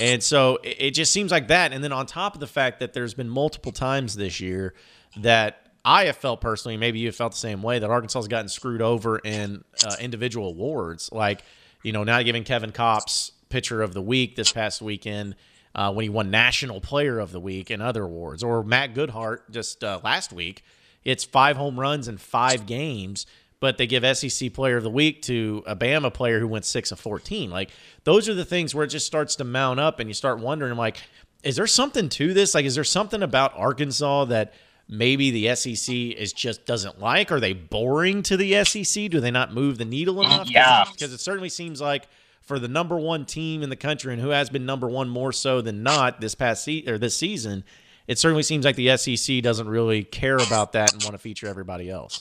and 0.00 0.22
so 0.22 0.56
it, 0.64 0.76
it 0.78 0.90
just 0.92 1.12
seems 1.12 1.30
like 1.30 1.48
that. 1.48 1.74
And 1.74 1.84
then 1.84 1.92
on 1.92 2.06
top 2.06 2.32
of 2.32 2.40
the 2.40 2.46
fact 2.46 2.80
that 2.80 2.94
there's 2.94 3.12
been 3.12 3.28
multiple 3.28 3.72
times 3.72 4.16
this 4.16 4.40
year 4.40 4.72
that 5.18 5.67
I 5.88 6.04
have 6.04 6.18
felt 6.18 6.42
personally, 6.42 6.76
maybe 6.76 6.98
you 6.98 7.06
have 7.06 7.16
felt 7.16 7.32
the 7.32 7.38
same 7.38 7.62
way, 7.62 7.78
that 7.78 7.88
Arkansas 7.88 8.18
has 8.18 8.28
gotten 8.28 8.50
screwed 8.50 8.82
over 8.82 9.18
in 9.20 9.64
uh, 9.82 9.96
individual 9.98 10.50
awards. 10.50 11.10
Like, 11.10 11.40
you 11.82 11.92
know, 11.92 12.04
now 12.04 12.20
giving 12.20 12.44
Kevin 12.44 12.72
Kopps 12.72 13.30
pitcher 13.48 13.80
of 13.80 13.94
the 13.94 14.02
week 14.02 14.36
this 14.36 14.52
past 14.52 14.82
weekend 14.82 15.34
uh, 15.74 15.90
when 15.90 16.02
he 16.02 16.10
won 16.10 16.30
National 16.30 16.82
Player 16.82 17.18
of 17.18 17.32
the 17.32 17.40
Week 17.40 17.70
and 17.70 17.80
other 17.82 18.02
awards, 18.02 18.42
or 18.42 18.62
Matt 18.62 18.92
Goodheart 18.92 19.50
just 19.50 19.82
uh, 19.82 19.98
last 20.04 20.30
week. 20.30 20.62
It's 21.04 21.24
five 21.24 21.56
home 21.56 21.80
runs 21.80 22.06
in 22.06 22.18
five 22.18 22.66
games, 22.66 23.24
but 23.58 23.78
they 23.78 23.86
give 23.86 24.04
SEC 24.14 24.52
Player 24.52 24.76
of 24.76 24.82
the 24.82 24.90
Week 24.90 25.22
to 25.22 25.64
a 25.66 25.74
Bama 25.74 26.12
player 26.12 26.38
who 26.38 26.48
went 26.48 26.66
six 26.66 26.92
of 26.92 27.00
14. 27.00 27.48
Like, 27.48 27.70
those 28.04 28.28
are 28.28 28.34
the 28.34 28.44
things 28.44 28.74
where 28.74 28.84
it 28.84 28.88
just 28.88 29.06
starts 29.06 29.36
to 29.36 29.44
mount 29.44 29.80
up 29.80 30.00
and 30.00 30.10
you 30.10 30.14
start 30.14 30.38
wondering, 30.38 30.76
like, 30.76 30.98
is 31.42 31.56
there 31.56 31.66
something 31.66 32.10
to 32.10 32.34
this? 32.34 32.54
Like, 32.54 32.66
is 32.66 32.74
there 32.74 32.84
something 32.84 33.22
about 33.22 33.54
Arkansas 33.56 34.26
that– 34.26 34.52
maybe 34.88 35.30
the 35.30 35.54
SEC 35.54 35.94
is 35.94 36.32
just 36.32 36.66
doesn't 36.66 36.98
like? 36.98 37.30
Are 37.30 37.40
they 37.40 37.52
boring 37.52 38.22
to 38.24 38.36
the 38.36 38.64
SEC? 38.64 39.10
Do 39.10 39.20
they 39.20 39.30
not 39.30 39.52
move 39.52 39.78
the 39.78 39.84
needle 39.84 40.22
enough? 40.22 40.50
Yeah, 40.50 40.84
because 40.90 41.12
it 41.12 41.20
certainly 41.20 41.50
seems 41.50 41.80
like 41.80 42.08
for 42.40 42.58
the 42.58 42.68
number 42.68 42.96
one 42.96 43.26
team 43.26 43.62
in 43.62 43.68
the 43.68 43.76
country 43.76 44.12
and 44.12 44.22
who 44.22 44.30
has 44.30 44.48
been 44.48 44.64
number 44.64 44.88
one 44.88 45.08
more 45.08 45.32
so 45.32 45.60
than 45.60 45.82
not 45.82 46.20
this 46.20 46.34
past 46.34 46.64
se- 46.64 46.84
or 46.86 46.96
this 46.96 47.16
season, 47.16 47.62
it 48.06 48.18
certainly 48.18 48.42
seems 48.42 48.64
like 48.64 48.76
the 48.76 48.96
SEC 48.96 49.42
doesn't 49.42 49.68
really 49.68 50.02
care 50.02 50.38
about 50.38 50.72
that 50.72 50.92
and 50.94 51.02
want 51.02 51.12
to 51.12 51.18
feature 51.18 51.46
everybody 51.46 51.90
else. 51.90 52.20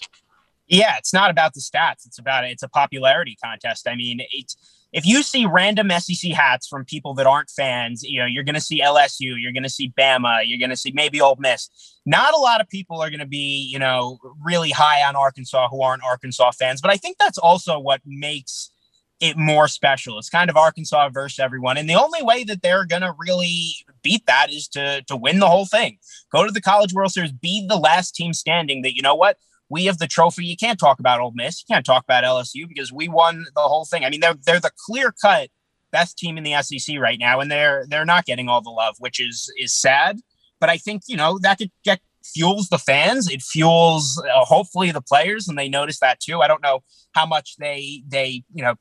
Yeah, 0.67 0.97
it's 0.97 1.13
not 1.13 1.31
about 1.31 1.53
the 1.53 1.61
stats. 1.61 2.05
It's 2.05 2.19
about 2.19 2.43
it's 2.43 2.63
a 2.63 2.67
popularity 2.67 3.37
contest. 3.41 3.87
I 3.87 3.95
mean, 3.95 4.19
it's 4.31 4.57
if 4.97 5.05
you 5.05 5.21
see 5.21 5.45
random 5.45 5.91
SEC 5.99 6.31
hats 6.31 6.67
from 6.67 6.83
people 6.83 7.13
that 7.13 7.27
aren't 7.27 7.51
fans, 7.51 8.01
you 8.01 8.19
know, 8.19 8.25
you're 8.25 8.43
going 8.43 8.55
to 8.55 8.61
see 8.61 8.81
LSU, 8.81 9.35
you're 9.39 9.51
going 9.51 9.61
to 9.61 9.69
see 9.69 9.93
Bama, 9.95 10.41
you're 10.43 10.57
going 10.57 10.71
to 10.71 10.75
see 10.75 10.91
maybe 10.91 11.21
Ole 11.21 11.35
Miss. 11.37 11.69
Not 12.07 12.33
a 12.33 12.37
lot 12.37 12.61
of 12.61 12.67
people 12.67 12.99
are 12.99 13.11
going 13.11 13.19
to 13.19 13.27
be, 13.27 13.69
you 13.71 13.77
know, 13.77 14.17
really 14.43 14.71
high 14.71 15.07
on 15.07 15.15
Arkansas 15.15 15.69
who 15.69 15.83
aren't 15.83 16.01
Arkansas 16.03 16.49
fans. 16.53 16.81
But 16.81 16.89
I 16.89 16.97
think 16.97 17.17
that's 17.19 17.37
also 17.37 17.77
what 17.77 18.01
makes 18.07 18.71
it 19.19 19.37
more 19.37 19.67
special. 19.67 20.17
It's 20.17 20.31
kind 20.31 20.49
of 20.49 20.57
Arkansas 20.57 21.09
versus 21.09 21.37
everyone. 21.37 21.77
And 21.77 21.87
the 21.87 21.93
only 21.93 22.23
way 22.23 22.43
that 22.45 22.63
they're 22.63 22.85
going 22.85 23.03
to 23.03 23.13
really 23.19 23.75
beat 24.01 24.25
that 24.25 24.51
is 24.51 24.67
to 24.69 25.03
to 25.03 25.15
win 25.15 25.37
the 25.37 25.47
whole 25.47 25.67
thing. 25.67 25.99
Go 26.31 26.43
to 26.43 26.51
the 26.51 26.59
College 26.59 26.93
World 26.95 27.11
Series, 27.11 27.31
be 27.31 27.63
the 27.67 27.77
last 27.77 28.15
team 28.15 28.33
standing 28.33 28.81
that 28.81 28.95
you 28.95 29.03
know 29.03 29.15
what? 29.15 29.37
We 29.69 29.85
have 29.85 29.97
the 29.97 30.07
trophy. 30.07 30.45
You 30.45 30.57
can't 30.57 30.79
talk 30.79 30.99
about 30.99 31.19
Ole 31.19 31.33
Miss. 31.35 31.61
You 31.61 31.73
can't 31.73 31.85
talk 31.85 32.03
about 32.03 32.23
LSU 32.23 32.67
because 32.67 32.91
we 32.91 33.07
won 33.07 33.45
the 33.55 33.61
whole 33.61 33.85
thing. 33.85 34.05
I 34.05 34.09
mean, 34.09 34.21
they're 34.21 34.35
they're 34.45 34.59
the 34.59 34.71
clear 34.85 35.13
cut 35.21 35.49
best 35.91 36.17
team 36.17 36.37
in 36.37 36.43
the 36.43 36.61
SEC 36.61 36.99
right 36.99 37.19
now, 37.19 37.39
and 37.39 37.51
they're 37.51 37.85
they're 37.89 38.05
not 38.05 38.25
getting 38.25 38.49
all 38.49 38.61
the 38.61 38.69
love, 38.69 38.95
which 38.99 39.19
is 39.19 39.51
is 39.57 39.73
sad. 39.73 40.19
But 40.59 40.69
I 40.69 40.77
think 40.77 41.03
you 41.07 41.17
know 41.17 41.39
that 41.39 41.59
get 41.83 41.99
fuels 42.23 42.69
the 42.69 42.77
fans. 42.77 43.29
It 43.29 43.41
fuels 43.41 44.21
uh, 44.23 44.45
hopefully 44.45 44.91
the 44.91 45.01
players, 45.01 45.47
and 45.47 45.57
they 45.57 45.69
notice 45.69 45.99
that 45.99 46.19
too. 46.19 46.41
I 46.41 46.47
don't 46.47 46.61
know 46.61 46.83
how 47.13 47.25
much 47.25 47.55
they 47.57 48.03
they 48.07 48.43
you 48.53 48.63
know 48.63 48.75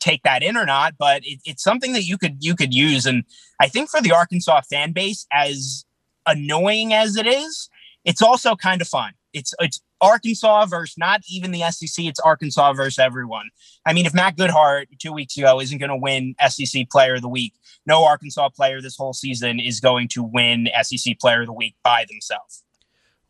take 0.00 0.22
that 0.24 0.42
in 0.42 0.56
or 0.56 0.66
not, 0.66 0.94
but 0.98 1.22
it, 1.24 1.40
it's 1.44 1.62
something 1.62 1.92
that 1.92 2.04
you 2.04 2.18
could 2.18 2.38
you 2.40 2.54
could 2.54 2.74
use. 2.74 3.06
And 3.06 3.24
I 3.60 3.68
think 3.68 3.90
for 3.90 4.00
the 4.00 4.12
Arkansas 4.12 4.62
fan 4.68 4.92
base, 4.92 5.26
as 5.32 5.84
annoying 6.26 6.92
as 6.92 7.16
it 7.16 7.26
is, 7.26 7.68
it's 8.04 8.22
also 8.22 8.56
kind 8.56 8.80
of 8.80 8.88
fun. 8.88 9.12
It's 9.32 9.54
it's 9.60 9.80
Arkansas 10.02 10.66
versus 10.66 10.98
not 10.98 11.22
even 11.30 11.52
the 11.52 11.62
SEC. 11.70 12.04
It's 12.04 12.20
Arkansas 12.20 12.72
versus 12.74 12.98
everyone. 12.98 13.48
I 13.86 13.92
mean, 13.92 14.04
if 14.04 14.12
Matt 14.12 14.36
Goodheart 14.36 14.86
two 14.98 15.12
weeks 15.12 15.36
ago 15.38 15.60
isn't 15.60 15.78
going 15.78 15.90
to 15.90 15.96
win 15.96 16.34
SEC 16.48 16.90
Player 16.90 17.14
of 17.14 17.22
the 17.22 17.28
Week, 17.28 17.54
no 17.86 18.04
Arkansas 18.04 18.50
player 18.50 18.82
this 18.82 18.96
whole 18.96 19.12
season 19.12 19.60
is 19.60 19.80
going 19.80 20.08
to 20.08 20.22
win 20.22 20.68
SEC 20.82 21.18
Player 21.20 21.42
of 21.42 21.46
the 21.46 21.52
Week 21.52 21.76
by 21.82 22.04
themselves. 22.08 22.64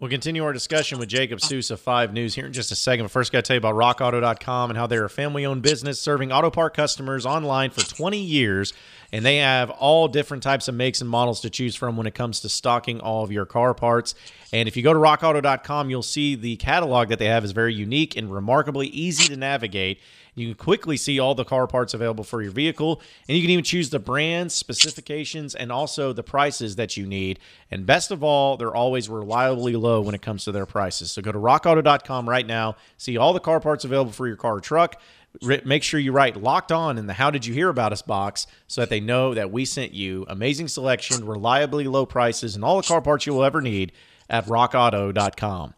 We'll 0.02 0.10
continue 0.10 0.42
our 0.42 0.52
discussion 0.52 0.98
with 0.98 1.08
Jacob 1.08 1.40
Sousa, 1.40 1.76
5 1.76 2.12
News, 2.12 2.34
here 2.34 2.46
in 2.46 2.52
just 2.52 2.72
a 2.72 2.74
second. 2.74 3.04
But 3.04 3.12
first, 3.12 3.30
got 3.30 3.44
to 3.44 3.48
tell 3.48 3.54
you 3.54 3.58
about 3.58 3.76
rockauto.com 3.76 4.70
and 4.70 4.76
how 4.76 4.88
they're 4.88 5.04
a 5.04 5.08
family 5.08 5.46
owned 5.46 5.62
business 5.62 6.00
serving 6.00 6.32
auto 6.32 6.50
part 6.50 6.74
customers 6.74 7.24
online 7.24 7.70
for 7.70 7.88
20 7.88 8.18
years. 8.18 8.72
And 9.12 9.24
they 9.24 9.36
have 9.36 9.70
all 9.70 10.08
different 10.08 10.42
types 10.42 10.66
of 10.66 10.74
makes 10.74 11.00
and 11.02 11.08
models 11.08 11.40
to 11.42 11.50
choose 11.50 11.76
from 11.76 11.96
when 11.96 12.08
it 12.08 12.16
comes 12.16 12.40
to 12.40 12.48
stocking 12.48 12.98
all 12.98 13.22
of 13.22 13.30
your 13.30 13.46
car 13.46 13.74
parts. 13.74 14.16
And 14.52 14.66
if 14.66 14.76
you 14.76 14.82
go 14.82 14.92
to 14.92 14.98
rockauto.com, 14.98 15.88
you'll 15.88 16.02
see 16.02 16.34
the 16.34 16.56
catalog 16.56 17.08
that 17.10 17.20
they 17.20 17.26
have 17.26 17.44
is 17.44 17.52
very 17.52 17.72
unique 17.72 18.16
and 18.16 18.34
remarkably 18.34 18.88
easy 18.88 19.28
to 19.28 19.36
navigate. 19.36 20.00
You 20.34 20.46
can 20.46 20.54
quickly 20.54 20.96
see 20.96 21.18
all 21.18 21.34
the 21.34 21.44
car 21.44 21.66
parts 21.66 21.92
available 21.92 22.24
for 22.24 22.40
your 22.40 22.52
vehicle, 22.52 23.02
and 23.28 23.36
you 23.36 23.42
can 23.42 23.50
even 23.50 23.64
choose 23.64 23.90
the 23.90 23.98
brands, 23.98 24.54
specifications, 24.54 25.54
and 25.54 25.70
also 25.70 26.14
the 26.14 26.22
prices 26.22 26.76
that 26.76 26.96
you 26.96 27.06
need. 27.06 27.38
And 27.70 27.84
best 27.84 28.10
of 28.10 28.24
all, 28.24 28.56
they're 28.56 28.74
always 28.74 29.10
reliably 29.10 29.76
low 29.76 30.00
when 30.00 30.14
it 30.14 30.22
comes 30.22 30.44
to 30.44 30.52
their 30.52 30.64
prices. 30.64 31.12
So 31.12 31.20
go 31.20 31.32
to 31.32 31.38
rockauto.com 31.38 32.28
right 32.28 32.46
now, 32.46 32.76
see 32.96 33.18
all 33.18 33.34
the 33.34 33.40
car 33.40 33.60
parts 33.60 33.84
available 33.84 34.12
for 34.12 34.26
your 34.26 34.36
car 34.36 34.56
or 34.56 34.60
truck. 34.60 35.00
Make 35.42 35.82
sure 35.82 35.98
you 36.00 36.12
write 36.12 36.36
locked 36.36 36.72
on 36.72 36.98
in 36.98 37.06
the 37.06 37.14
How 37.14 37.30
Did 37.30 37.46
You 37.46 37.54
Hear 37.54 37.70
About 37.70 37.92
Us 37.92 38.02
box 38.02 38.46
so 38.66 38.82
that 38.82 38.90
they 38.90 39.00
know 39.00 39.32
that 39.34 39.50
we 39.50 39.64
sent 39.64 39.92
you. 39.92 40.26
Amazing 40.28 40.68
selection, 40.68 41.26
reliably 41.26 41.84
low 41.84 42.04
prices, 42.04 42.54
and 42.54 42.64
all 42.64 42.76
the 42.76 42.86
car 42.86 43.00
parts 43.00 43.26
you 43.26 43.32
will 43.34 43.44
ever 43.44 43.60
need 43.60 43.92
at 44.28 44.46
rockauto.com. 44.46 45.74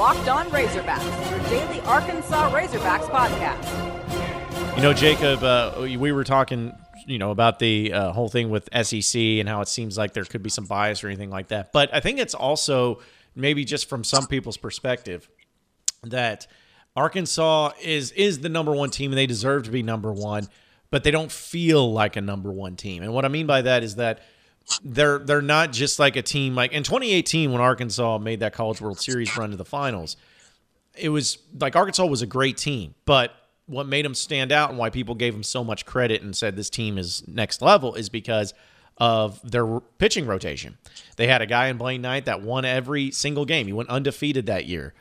Locked 0.00 0.28
On 0.30 0.46
Razorbacks, 0.46 1.30
your 1.30 1.38
daily 1.50 1.78
Arkansas 1.82 2.50
Razorbacks 2.50 3.10
podcast. 3.10 4.74
You 4.74 4.80
know, 4.80 4.94
Jacob, 4.94 5.42
uh, 5.42 5.74
we 5.78 6.10
were 6.10 6.24
talking, 6.24 6.72
you 7.06 7.18
know, 7.18 7.30
about 7.32 7.58
the 7.58 7.92
uh, 7.92 8.12
whole 8.12 8.30
thing 8.30 8.48
with 8.48 8.66
SEC 8.82 9.20
and 9.20 9.46
how 9.46 9.60
it 9.60 9.68
seems 9.68 9.98
like 9.98 10.14
there 10.14 10.24
could 10.24 10.42
be 10.42 10.48
some 10.48 10.64
bias 10.64 11.04
or 11.04 11.08
anything 11.08 11.28
like 11.28 11.48
that. 11.48 11.70
But 11.70 11.92
I 11.92 12.00
think 12.00 12.18
it's 12.18 12.32
also 12.32 13.02
maybe 13.34 13.62
just 13.66 13.90
from 13.90 14.02
some 14.02 14.26
people's 14.26 14.56
perspective. 14.56 15.28
that 16.04 16.46
Arkansas 16.96 17.72
is 17.82 18.10
is 18.12 18.40
the 18.40 18.48
number 18.48 18.72
one 18.72 18.88
team 18.88 19.10
and 19.12 19.18
they 19.18 19.26
deserve 19.26 19.64
to 19.64 19.70
be 19.70 19.82
number 19.82 20.14
one, 20.14 20.48
but 20.90 21.04
they 21.04 21.10
don't 21.10 21.30
feel 21.30 21.92
like 21.92 22.16
a 22.16 22.22
number 22.22 22.50
one 22.50 22.74
team. 22.74 23.02
And 23.02 23.12
what 23.12 23.26
I 23.26 23.28
mean 23.28 23.46
by 23.46 23.60
that 23.60 23.82
is 23.82 23.96
that 23.96 24.20
they're 24.84 25.18
they're 25.18 25.42
not 25.42 25.72
just 25.72 25.98
like 25.98 26.16
a 26.16 26.22
team 26.22 26.54
like 26.54 26.72
in 26.72 26.82
2018 26.82 27.52
when 27.52 27.60
Arkansas 27.60 28.18
made 28.18 28.40
that 28.40 28.52
College 28.52 28.80
World 28.80 29.00
Series 29.00 29.36
run 29.36 29.50
to 29.50 29.56
the 29.56 29.64
finals. 29.64 30.16
It 30.96 31.08
was 31.08 31.38
like 31.58 31.76
Arkansas 31.76 32.04
was 32.06 32.22
a 32.22 32.26
great 32.26 32.56
team, 32.56 32.94
but 33.04 33.32
what 33.66 33.86
made 33.86 34.04
them 34.04 34.14
stand 34.14 34.50
out 34.50 34.70
and 34.70 34.78
why 34.78 34.90
people 34.90 35.14
gave 35.14 35.32
them 35.32 35.44
so 35.44 35.62
much 35.62 35.86
credit 35.86 36.22
and 36.22 36.34
said 36.34 36.56
this 36.56 36.70
team 36.70 36.98
is 36.98 37.26
next 37.28 37.62
level 37.62 37.94
is 37.94 38.08
because 38.08 38.52
of 38.98 39.40
their 39.48 39.80
pitching 39.98 40.26
rotation. 40.26 40.76
They 41.16 41.26
had 41.26 41.40
a 41.40 41.46
guy 41.46 41.68
in 41.68 41.78
Blaine 41.78 42.02
Knight 42.02 42.26
that 42.26 42.42
won 42.42 42.64
every 42.64 43.10
single 43.12 43.44
game. 43.46 43.66
He 43.66 43.72
went 43.72 43.88
undefeated 43.88 44.46
that 44.46 44.66
year. 44.66 44.92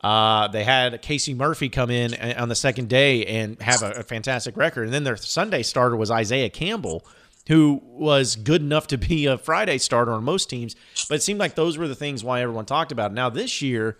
Uh, 0.00 0.48
they 0.48 0.64
had 0.64 1.00
Casey 1.00 1.32
Murphy 1.32 1.68
come 1.68 1.90
in 1.90 2.14
on 2.36 2.48
the 2.48 2.54
second 2.54 2.88
day 2.88 3.24
and 3.24 3.60
have 3.62 3.82
a, 3.82 3.92
a, 3.92 4.02
fantastic 4.02 4.54
record. 4.54 4.84
And 4.84 4.92
then 4.92 5.02
their 5.02 5.16
Sunday 5.16 5.62
starter 5.62 5.96
was 5.96 6.10
Isaiah 6.10 6.50
Campbell, 6.50 7.06
who 7.48 7.80
was 7.84 8.36
good 8.36 8.62
enough 8.62 8.86
to 8.88 8.98
be 8.98 9.26
a 9.26 9.36
Friday 9.36 9.78
starter 9.78 10.12
on 10.12 10.24
most 10.24 10.48
teams. 10.48 10.76
But 11.08 11.16
it 11.16 11.22
seemed 11.22 11.40
like 11.40 11.54
those 11.54 11.76
were 11.76 11.88
the 11.88 11.94
things 11.94 12.24
why 12.24 12.40
everyone 12.40 12.66
talked 12.66 12.92
about 12.92 13.10
it. 13.10 13.14
Now, 13.14 13.30
this 13.30 13.60
year, 13.60 13.98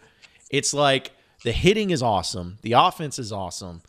it's 0.51 0.73
like 0.73 1.13
the 1.43 1.53
hitting 1.53 1.91
is 1.91 2.03
awesome, 2.03 2.59
the 2.63 2.73
offense 2.73 3.19
is 3.19 3.33
awesome, 3.33 3.83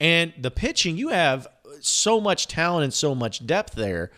and 0.00 0.32
the 0.38 0.50
pitching, 0.50 0.96
you 0.96 1.08
have 1.08 1.46
so 1.80 2.20
much 2.20 2.46
talent 2.46 2.84
and 2.84 2.94
so 2.94 3.14
much 3.14 3.46
depth 3.46 3.74
there 3.74 4.10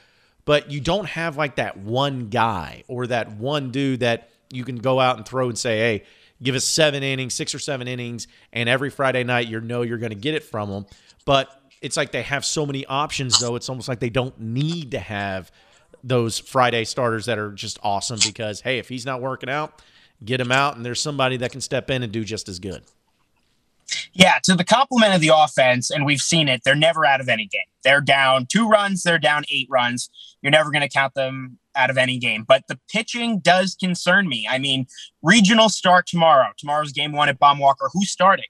but 0.47 0.71
you 0.71 0.81
don't 0.81 1.07
have 1.07 1.37
like 1.37 1.57
that 1.57 1.77
one 1.77 2.31
guy 2.31 2.85
or 2.89 3.07
that 3.09 3.33
one 3.33 3.71
dude 3.71 4.01
that 4.01 4.31
you 4.51 4.65
can 4.65 4.77
go 4.77 4.99
out 4.99 5.19
and 5.19 5.27
throw 5.27 5.49
and 5.49 5.59
say, 5.59 5.77
hey, 5.79 6.05
give 6.43 6.55
us 6.55 6.65
seven 6.65 7.03
innings, 7.03 7.35
six 7.35 7.55
or 7.55 7.59
seven 7.59 7.87
innings, 7.87 8.29
and 8.53 8.69
every 8.69 8.89
Friday 8.89 9.25
night 9.25 9.49
you 9.49 9.61
know 9.61 9.83
you're 9.83 9.99
going 9.99 10.11
to 10.11 10.17
get 10.17 10.35
it 10.35 10.45
from 10.45 10.71
them. 10.71 10.87
But 11.27 11.51
it's 11.87 11.97
like 11.97 12.13
they 12.13 12.23
have 12.23 12.45
so 12.45 12.67
many 12.67 12.85
options, 12.85 13.41
though. 13.41 13.57
It's 13.57 13.69
almost 13.69 13.89
like 13.89 14.01
they 14.01 14.11
don't 14.11 14.39
need 14.39 14.91
to 14.91 14.99
have 14.99 15.51
those 16.05 16.39
Friday 16.39 16.85
starters 16.85 17.27
that 17.27 17.39
are 17.39 17.53
just 17.53 17.79
awesome 17.83 18.19
because, 18.25 18.61
hey, 18.61 18.79
if 18.79 18.89
he's 18.89 19.07
not 19.07 19.23
working 19.23 19.49
out, 19.49 19.81
get 20.25 20.41
him 20.41 20.53
out, 20.53 20.77
and 20.77 20.85
there's 20.85 21.01
somebody 21.01 21.37
that 21.39 21.53
can 21.53 21.61
step 21.61 21.91
in 21.91 22.03
and 22.03 22.13
do 22.13 22.25
just 22.25 22.49
as 22.49 22.59
good. 22.59 22.83
Yeah, 24.13 24.39
to 24.45 24.55
the 24.55 24.65
complement 24.65 25.15
of 25.15 25.21
the 25.21 25.31
offense, 25.35 25.91
and 25.91 26.05
we've 26.05 26.21
seen 26.21 26.49
it, 26.49 26.63
they're 26.65 26.75
never 26.75 27.07
out 27.07 27.21
of 27.21 27.29
any 27.29 27.47
game. 27.47 27.61
They're 27.85 28.01
down 28.01 28.47
two 28.47 28.69
runs, 28.69 29.03
they're 29.03 29.19
down 29.19 29.45
eight 29.49 29.69
runs. 29.71 30.11
You're 30.43 30.51
never 30.51 30.71
going 30.71 30.83
to 30.83 30.89
count 30.89 31.15
them 31.15 31.59
out 31.75 31.91
of 31.91 31.99
any 31.99 32.19
game. 32.19 32.45
But 32.47 32.65
the 32.69 32.79
pitching 32.91 33.39
does 33.41 33.75
concern 33.75 34.29
me. 34.29 34.47
I 34.49 34.59
mean, 34.59 34.87
regional 35.23 35.69
start 35.69 36.07
tomorrow. 36.07 36.49
Tomorrow's 36.57 36.93
game 36.93 37.13
one 37.13 37.29
at 37.29 37.39
Baum-Walker. 37.39 37.91
Who's 37.93 38.11
starting? 38.11 38.47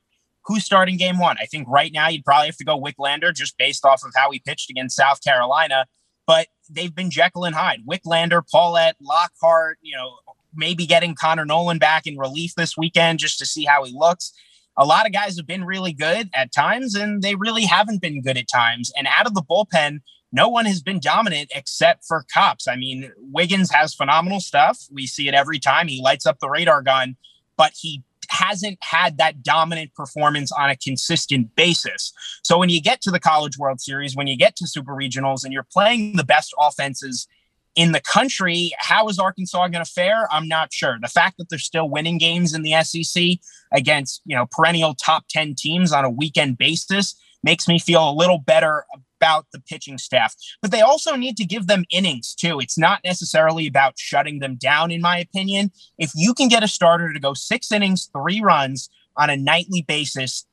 Who's 0.47 0.65
starting 0.65 0.97
game 0.97 1.19
one? 1.19 1.37
I 1.41 1.47
think 1.47 1.69
right 1.69 1.93
now 1.93 2.09
you'd 2.09 2.25
probably 2.25 2.47
have 2.47 2.57
to 2.59 2.65
go 2.65 2.81
Wicklander 2.81 3.35
just 3.35 3.59
based 3.59 3.85
off 3.85 4.05
of 4.05 4.13
how 4.15 4.31
he 4.31 4.39
pitched 4.39 4.71
against 4.71 4.97
South 4.97 5.23
Carolina. 5.23 5.87
But 6.27 6.49
they've 6.71 6.95
been 6.95 7.11
Jekyll 7.11 7.45
and 7.45 7.55
Hyde. 7.55 7.83
Wicklander, 7.89 8.43
Pallette, 8.53 8.95
Lockhart, 9.01 9.79
you 9.81 9.97
know, 9.97 10.17
maybe 10.55 10.87
getting 10.87 11.15
Connor 11.15 11.45
Noland 11.45 11.81
back 11.81 12.07
in 12.07 12.17
relief 12.17 12.55
this 12.57 12.77
weekend 12.77 13.19
just 13.19 13.39
to 13.39 13.47
see 13.47 13.65
how 13.65 13.85
he 13.85 13.93
looks 13.93 14.33
a 14.77 14.85
lot 14.85 15.07
of 15.07 15.13
guys 15.13 15.37
have 15.37 15.47
been 15.47 15.65
really 15.65 15.93
good 15.93 16.29
at 16.35 16.53
times 16.53 16.95
and 16.95 17.23
they 17.23 17.35
really 17.35 17.65
haven't 17.65 18.03
been 18.03 18.21
good 18.21 18.37
at 18.37 18.49
times. 18.49 18.93
And 18.97 19.07
out 19.07 19.27
of 19.27 19.35
the 19.35 19.43
bullpen, 19.43 20.01
no 20.33 20.49
one 20.49 20.67
has 20.67 20.83
been 20.83 21.01
dominant 21.01 21.51
except 21.55 22.05
for 22.05 22.25
Kopps. 22.35 22.69
I 22.69 22.77
mean, 22.77 23.11
Wiggins 23.19 23.71
has 23.71 23.95
phenomenal 23.95 24.41
stuff. 24.41 24.87
We 24.93 25.07
see 25.07 25.29
it 25.29 25.35
every 25.35 25.59
time. 25.59 25.89
He 25.89 26.03
lights 26.03 26.27
up 26.27 26.41
the 26.41 26.51
radar 26.51 26.83
gun, 26.83 27.17
but 27.57 27.73
he 27.75 28.03
hasn't 28.31 28.79
had 28.83 29.19
that 29.19 29.43
dominant 29.43 29.95
performance 29.95 30.53
on 30.53 30.71
a 30.71 30.77
consistent 30.77 31.55
basis. 31.57 32.13
So 32.43 32.59
when 32.59 32.69
you 32.69 32.81
get 32.81 33.01
to 33.03 33.11
the 33.11 33.21
College 33.21 33.59
World 33.59 33.81
Series, 33.81 34.17
when 34.17 34.27
you 34.27 34.37
get 34.37 34.57
to 34.57 34.67
Super 34.67 34.93
Regionals 34.93 35.45
and 35.45 35.53
you're 35.53 35.67
playing 35.71 36.17
the 36.17 36.25
best 36.25 36.55
offenses 36.59 37.27
in 37.75 37.93
the 37.93 38.01
country, 38.01 38.73
how 38.79 39.09
is 39.09 39.19
Arkansas 39.19 39.69
going 39.69 39.85
to 39.85 39.91
fare? 39.91 40.27
I'm 40.33 40.49
not 40.49 40.73
sure. 40.73 40.99
The 41.01 41.09
fact 41.09 41.37
that 41.39 41.51
they're 41.51 41.59
still 41.59 41.89
winning 41.89 42.19
games 42.19 42.55
in 42.55 42.63
the 42.63 42.83
SEC 42.83 43.39
against, 43.73 44.23
you 44.25 44.35
know, 44.35 44.47
perennial 44.51 44.95
top 44.95 45.27
10 45.29 45.55
teams 45.57 45.93
on 45.93 46.05
a 46.05 46.11
weekend 46.11 46.57
basis 46.57 47.15
makes 47.47 47.69
me 47.69 47.79
feel 47.79 48.11
a 48.11 48.13
little 48.13 48.39
better 48.39 48.85
about 49.19 49.47
the 49.53 49.61
pitching 49.61 49.99
staff. 49.99 50.35
But 50.61 50.73
they 50.73 50.81
also 50.83 51.15
need 51.15 51.37
to 51.39 51.45
give 51.45 51.69
them 51.69 51.85
innings 51.91 52.35
too. 52.35 52.59
It's 52.61 52.77
not 52.77 53.01
necessarily 53.05 53.67
about 53.69 53.99
shutting 53.99 54.41
them 54.41 54.57
down, 54.57 54.91
in 54.91 55.01
my 55.01 55.17
opinion. 55.19 55.71
If 55.97 56.11
you 56.15 56.35
can 56.35 56.49
get 56.49 56.65
a 56.65 56.69
starter 56.69 57.13
to 57.13 57.21
go 57.21 57.33
six 57.33 57.73
innings, 57.73 58.11
three 58.13 58.41
runs 58.41 58.91
on 59.17 59.31
a 59.31 59.37
nightly 59.37 59.83
basis, 59.83 60.45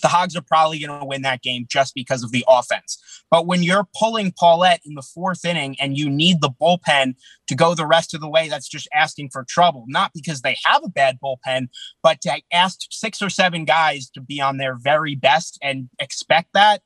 the 0.00 0.08
Hogs 0.08 0.36
are 0.36 0.42
probably 0.42 0.78
going 0.78 1.00
to 1.00 1.06
win 1.06 1.22
that 1.22 1.42
game 1.42 1.66
just 1.68 1.94
because 1.94 2.22
of 2.22 2.32
the 2.32 2.44
offense. 2.48 2.98
But 3.30 3.46
when 3.46 3.62
you're 3.62 3.86
pulling 3.98 4.32
Pallette 4.32 4.80
in 4.84 4.94
the 4.94 5.02
fourth 5.02 5.44
inning 5.44 5.76
and 5.80 5.98
you 5.98 6.08
need 6.08 6.40
the 6.40 6.50
bullpen 6.50 7.14
to 7.48 7.54
go 7.54 7.74
the 7.74 7.86
rest 7.86 8.14
of 8.14 8.20
the 8.20 8.28
way, 8.28 8.48
that's 8.48 8.68
just 8.68 8.88
asking 8.94 9.30
for 9.30 9.44
trouble. 9.48 9.84
Not 9.86 10.12
because 10.14 10.42
they 10.42 10.56
have 10.64 10.82
a 10.84 10.88
bad 10.88 11.18
bullpen, 11.22 11.68
but 12.02 12.20
to 12.22 12.40
ask 12.52 12.80
six 12.90 13.20
or 13.20 13.30
seven 13.30 13.64
guys 13.64 14.10
to 14.10 14.20
be 14.20 14.40
on 14.40 14.56
their 14.56 14.76
very 14.76 15.14
best 15.14 15.58
and 15.62 15.88
expect 15.98 16.50
that, 16.54 16.82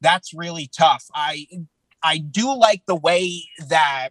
that's 0.00 0.34
really 0.34 0.68
tough. 0.76 1.04
I 1.14 1.46
I 2.02 2.18
do 2.18 2.54
like 2.56 2.82
the 2.86 2.96
way 2.96 3.44
that 3.68 4.10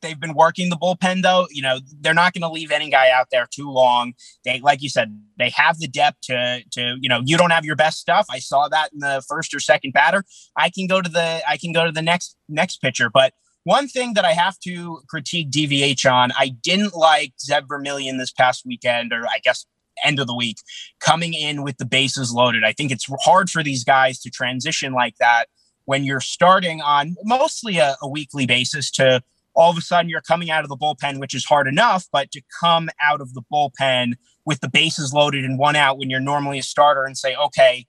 they've 0.00 0.18
been 0.18 0.34
working 0.34 0.70
the 0.70 0.76
bullpen 0.76 1.22
though. 1.22 1.46
You 1.50 1.62
know, 1.62 1.78
they're 2.00 2.14
not 2.14 2.32
going 2.32 2.42
to 2.42 2.48
leave 2.48 2.70
any 2.70 2.90
guy 2.90 3.10
out 3.10 3.28
there 3.30 3.46
too 3.50 3.70
long. 3.70 4.14
They, 4.44 4.60
like 4.60 4.82
you 4.82 4.88
said, 4.88 5.20
they 5.38 5.50
have 5.50 5.78
the 5.78 5.88
depth 5.88 6.22
to, 6.22 6.62
to, 6.72 6.96
you 7.00 7.08
know, 7.08 7.20
you 7.24 7.36
don't 7.36 7.50
have 7.50 7.64
your 7.64 7.76
best 7.76 7.98
stuff. 7.98 8.26
I 8.30 8.38
saw 8.38 8.68
that 8.68 8.92
in 8.92 9.00
the 9.00 9.22
first 9.28 9.54
or 9.54 9.60
second 9.60 9.92
batter. 9.92 10.24
I 10.56 10.70
can 10.70 10.86
go 10.86 11.00
to 11.00 11.08
the, 11.08 11.42
I 11.48 11.56
can 11.56 11.72
go 11.72 11.84
to 11.84 11.92
the 11.92 12.02
next, 12.02 12.36
next 12.48 12.78
pitcher. 12.78 13.10
But 13.10 13.34
one 13.64 13.88
thing 13.88 14.14
that 14.14 14.24
I 14.24 14.32
have 14.32 14.58
to 14.60 15.00
critique 15.08 15.50
DVH 15.50 16.10
on, 16.10 16.30
I 16.38 16.48
didn't 16.48 16.94
like 16.94 17.32
Zeb 17.40 17.64
Vermillion 17.68 18.18
this 18.18 18.30
past 18.30 18.64
weekend, 18.64 19.12
or 19.12 19.26
I 19.26 19.40
guess 19.42 19.66
end 20.04 20.20
of 20.20 20.26
the 20.26 20.34
week, 20.34 20.58
coming 21.00 21.34
in 21.34 21.62
with 21.62 21.78
the 21.78 21.84
bases 21.84 22.32
loaded. 22.32 22.64
I 22.64 22.72
think 22.72 22.92
it's 22.92 23.06
hard 23.22 23.50
for 23.50 23.62
these 23.62 23.82
guys 23.82 24.20
to 24.20 24.30
transition 24.30 24.92
like 24.92 25.16
that 25.18 25.46
when 25.86 26.04
you're 26.04 26.20
starting 26.20 26.80
on 26.80 27.16
mostly 27.24 27.78
a, 27.78 27.96
a 28.02 28.08
weekly 28.08 28.46
basis 28.46 28.90
to 28.92 29.22
all 29.56 29.70
of 29.70 29.78
a 29.78 29.80
sudden 29.80 30.08
you're 30.08 30.20
coming 30.20 30.50
out 30.50 30.62
of 30.62 30.68
the 30.68 30.76
bullpen, 30.76 31.18
which 31.18 31.34
is 31.34 31.44
hard 31.44 31.66
enough, 31.66 32.06
but 32.12 32.30
to 32.30 32.42
come 32.60 32.88
out 33.02 33.20
of 33.20 33.34
the 33.34 33.42
bullpen 33.52 34.12
with 34.44 34.60
the 34.60 34.68
bases 34.68 35.12
loaded 35.12 35.44
and 35.44 35.58
one 35.58 35.74
out 35.74 35.98
when 35.98 36.10
you're 36.10 36.20
normally 36.20 36.58
a 36.58 36.62
starter 36.62 37.04
and 37.04 37.18
say, 37.18 37.34
okay, 37.34 37.86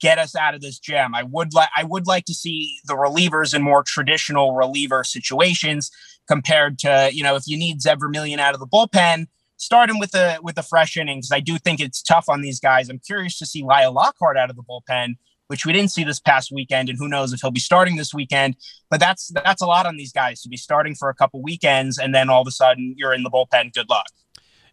get 0.00 0.18
us 0.18 0.34
out 0.34 0.54
of 0.54 0.62
this 0.62 0.78
jam. 0.78 1.14
I 1.14 1.22
would 1.22 1.52
like 1.52 1.68
I 1.76 1.84
would 1.84 2.06
like 2.06 2.24
to 2.24 2.34
see 2.34 2.78
the 2.86 2.94
relievers 2.94 3.54
in 3.54 3.62
more 3.62 3.82
traditional 3.82 4.54
reliever 4.54 5.04
situations 5.04 5.90
compared 6.26 6.78
to, 6.80 7.10
you 7.12 7.22
know, 7.22 7.36
if 7.36 7.44
you 7.46 7.56
need 7.56 7.82
Zeb 7.82 8.02
out 8.02 8.54
of 8.54 8.60
the 8.60 8.66
bullpen, 8.66 9.26
start 9.58 9.90
him 9.90 9.98
with 9.98 10.14
a 10.14 10.38
with 10.42 10.56
a 10.58 10.62
fresh 10.62 10.96
innings. 10.96 11.30
I 11.30 11.40
do 11.40 11.58
think 11.58 11.80
it's 11.80 12.02
tough 12.02 12.28
on 12.28 12.40
these 12.40 12.58
guys. 12.58 12.88
I'm 12.88 12.98
curious 12.98 13.38
to 13.38 13.46
see 13.46 13.62
Lyle 13.62 13.92
Lockhart 13.92 14.38
out 14.38 14.50
of 14.50 14.56
the 14.56 14.62
bullpen 14.62 15.16
which 15.50 15.66
we 15.66 15.72
didn't 15.72 15.90
see 15.90 16.04
this 16.04 16.20
past 16.20 16.52
weekend, 16.52 16.88
and 16.88 16.96
who 16.96 17.08
knows 17.08 17.32
if 17.32 17.40
he'll 17.40 17.50
be 17.50 17.58
starting 17.58 17.96
this 17.96 18.14
weekend. 18.14 18.54
But 18.88 19.00
that's 19.00 19.32
that's 19.44 19.60
a 19.60 19.66
lot 19.66 19.84
on 19.84 19.96
these 19.96 20.12
guys 20.12 20.40
to 20.42 20.48
be 20.48 20.56
starting 20.56 20.94
for 20.94 21.08
a 21.08 21.14
couple 21.14 21.42
weekends, 21.42 21.98
and 21.98 22.14
then 22.14 22.30
all 22.30 22.40
of 22.40 22.46
a 22.46 22.52
sudden 22.52 22.94
you're 22.96 23.12
in 23.12 23.24
the 23.24 23.30
bullpen. 23.30 23.74
Good 23.74 23.90
luck. 23.90 24.06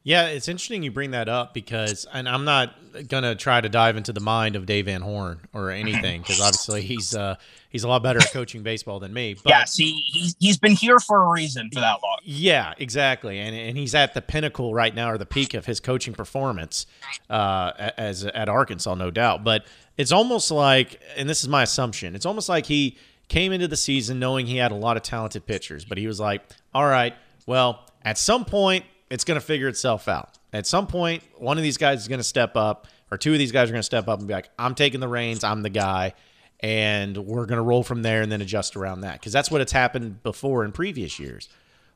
Yeah, 0.07 0.27
it's 0.27 0.47
interesting 0.47 0.83
you 0.83 0.91
bring 0.91 1.11
that 1.11 1.27
up 1.27 1.53
because, 1.53 2.07
and 2.13 2.29
I'm 2.29 2.45
not 2.45 2.73
gonna 3.09 3.35
try 3.35 3.59
to 3.59 3.67
dive 3.67 3.97
into 3.97 4.13
the 4.13 4.21
mind 4.21 4.55
of 4.55 4.65
Dave 4.65 4.85
Van 4.85 5.01
Horn 5.01 5.41
or 5.53 5.69
anything 5.69 6.21
because 6.21 6.39
obviously 6.39 6.81
he's 6.81 7.13
uh, 7.13 7.35
he's 7.69 7.83
a 7.83 7.89
lot 7.89 8.03
better 8.03 8.19
at 8.19 8.31
coaching 8.31 8.63
baseball 8.63 9.01
than 9.01 9.13
me. 9.13 9.33
But, 9.33 9.49
yes, 9.49 9.75
he 9.75 10.01
he's, 10.13 10.33
he's 10.39 10.57
been 10.57 10.71
here 10.71 10.97
for 10.99 11.23
a 11.23 11.27
reason 11.27 11.69
for 11.73 11.81
that 11.81 12.01
long. 12.01 12.19
Yeah, 12.23 12.73
exactly, 12.77 13.37
and 13.37 13.53
and 13.53 13.77
he's 13.77 13.93
at 13.93 14.13
the 14.13 14.21
pinnacle 14.21 14.73
right 14.73 14.95
now 14.95 15.11
or 15.11 15.17
the 15.17 15.25
peak 15.25 15.53
of 15.53 15.65
his 15.65 15.81
coaching 15.81 16.13
performance 16.13 16.85
uh, 17.29 17.73
as 17.97 18.23
at 18.23 18.47
Arkansas, 18.47 18.95
no 18.95 19.11
doubt. 19.11 19.43
But 19.43 19.65
it's 19.97 20.13
almost 20.13 20.51
like, 20.51 21.01
and 21.17 21.29
this 21.29 21.43
is 21.43 21.49
my 21.49 21.63
assumption, 21.63 22.15
it's 22.15 22.25
almost 22.25 22.47
like 22.47 22.67
he 22.67 22.97
came 23.27 23.51
into 23.51 23.67
the 23.67 23.75
season 23.75 24.19
knowing 24.19 24.45
he 24.45 24.55
had 24.55 24.71
a 24.71 24.75
lot 24.75 24.95
of 24.95 25.03
talented 25.03 25.45
pitchers, 25.45 25.83
but 25.83 25.97
he 25.97 26.07
was 26.07 26.17
like, 26.17 26.43
all 26.73 26.87
right, 26.87 27.13
well, 27.45 27.83
at 28.05 28.17
some 28.17 28.45
point, 28.45 28.85
it's 29.09 29.23
going 29.23 29.39
to 29.39 29.45
figure 29.45 29.67
itself 29.67 30.07
out. 30.07 30.37
At 30.53 30.65
some 30.67 30.87
point, 30.87 31.23
one 31.35 31.57
of 31.57 31.63
these 31.63 31.77
guys 31.77 32.01
is 32.01 32.07
going 32.07 32.19
to 32.19 32.23
step 32.23 32.55
up, 32.55 32.87
or 33.11 33.17
two 33.17 33.33
of 33.33 33.39
these 33.39 33.51
guys 33.51 33.69
are 33.69 33.73
going 33.73 33.79
to 33.79 33.83
step 33.83 34.07
up 34.07 34.19
and 34.19 34.27
be 34.27 34.33
like, 34.33 34.49
I'm 34.57 34.75
taking 34.75 34.99
the 34.99 35.07
reins, 35.07 35.43
I'm 35.43 35.61
the 35.61 35.69
guy, 35.69 36.13
and 36.59 37.17
we're 37.17 37.45
going 37.45 37.57
to 37.57 37.63
roll 37.63 37.83
from 37.83 38.01
there 38.01 38.21
and 38.21 38.31
then 38.31 38.41
adjust 38.41 38.75
around 38.75 39.01
that. 39.01 39.19
Because 39.19 39.33
that's 39.33 39.51
what 39.51 39.61
it's 39.61 39.71
happened 39.71 40.23
before 40.23 40.65
in 40.65 40.71
previous 40.71 41.19
years. 41.19 41.49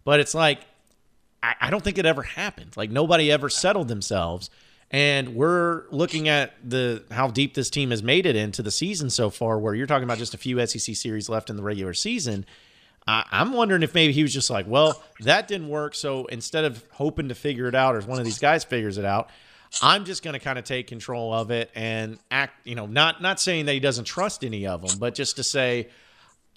But 0.03 0.19
it's 0.19 0.33
like, 0.33 0.59
I, 1.41 1.55
I 1.61 1.69
don't 1.69 1.83
think 1.83 1.97
it 1.97 2.05
ever 2.05 2.23
happened. 2.23 2.77
Like, 2.77 2.91
nobody 2.91 3.31
ever 3.31 3.49
settled 3.49 3.87
themselves 3.87 4.49
and 4.91 5.35
we're 5.35 5.85
looking 5.89 6.27
at 6.27 6.53
the 6.69 7.03
how 7.11 7.29
deep 7.29 7.53
this 7.53 7.69
team 7.69 7.91
has 7.91 8.03
made 8.03 8.25
it 8.25 8.35
into 8.35 8.61
the 8.61 8.71
season 8.71 9.09
so 9.09 9.29
far, 9.29 9.57
where 9.57 9.73
you're 9.73 9.87
talking 9.87 10.03
about 10.03 10.17
just 10.17 10.33
a 10.33 10.37
few 10.37 10.63
SEC 10.67 10.95
series 10.95 11.29
left 11.29 11.49
in 11.49 11.55
the 11.55 11.63
regular 11.63 11.93
season. 11.93 12.45
I, 13.07 13.25
I'm 13.31 13.53
wondering 13.53 13.83
if 13.83 13.93
maybe 13.93 14.13
he 14.13 14.23
was 14.23 14.33
just 14.33 14.49
like, 14.49 14.67
well, 14.67 15.01
that 15.21 15.47
didn't 15.47 15.69
work. 15.69 15.95
So 15.95 16.25
instead 16.25 16.65
of 16.65 16.83
hoping 16.91 17.29
to 17.29 17.35
figure 17.35 17.67
it 17.67 17.75
out, 17.75 17.95
or 17.95 18.01
one 18.01 18.19
of 18.19 18.25
these 18.25 18.39
guys 18.39 18.63
figures 18.63 18.97
it 18.97 19.05
out, 19.05 19.29
I'm 19.81 20.05
just 20.05 20.23
going 20.23 20.33
to 20.33 20.39
kind 20.39 20.59
of 20.59 20.65
take 20.65 20.87
control 20.87 21.33
of 21.33 21.49
it 21.49 21.71
and 21.75 22.19
act, 22.29 22.67
you 22.67 22.75
know, 22.75 22.85
not 22.85 23.21
not 23.21 23.39
saying 23.39 23.65
that 23.65 23.73
he 23.73 23.79
doesn't 23.79 24.05
trust 24.05 24.43
any 24.43 24.67
of 24.67 24.85
them, 24.85 24.99
but 24.99 25.15
just 25.15 25.37
to 25.37 25.43
say 25.43 25.89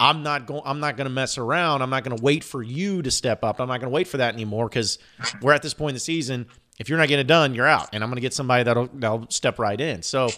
I'm 0.00 0.22
not 0.22 0.46
going 0.46 0.62
I'm 0.64 0.80
not 0.80 0.96
going 0.96 1.06
to 1.06 1.12
mess 1.12 1.38
around. 1.38 1.82
I'm 1.82 1.90
not 1.90 2.02
going 2.02 2.16
to 2.16 2.22
wait 2.22 2.42
for 2.42 2.62
you 2.62 3.02
to 3.02 3.10
step 3.10 3.44
up. 3.44 3.60
I'm 3.60 3.68
not 3.68 3.80
going 3.80 3.90
to 3.90 3.94
wait 3.94 4.08
for 4.08 4.16
that 4.16 4.34
anymore 4.34 4.68
cuz 4.68 4.98
we're 5.40 5.52
at 5.52 5.62
this 5.62 5.74
point 5.74 5.90
in 5.90 5.94
the 5.94 6.00
season. 6.00 6.46
If 6.78 6.88
you're 6.88 6.98
not 6.98 7.06
getting 7.06 7.20
it 7.20 7.28
done, 7.28 7.54
you're 7.54 7.68
out. 7.68 7.90
And 7.92 8.02
I'm 8.02 8.10
going 8.10 8.16
to 8.16 8.20
get 8.20 8.34
somebody 8.34 8.64
that'll 8.64 8.88
that'll 8.94 9.30
step 9.30 9.60
right 9.60 9.80
in. 9.80 10.02
So 10.02 10.28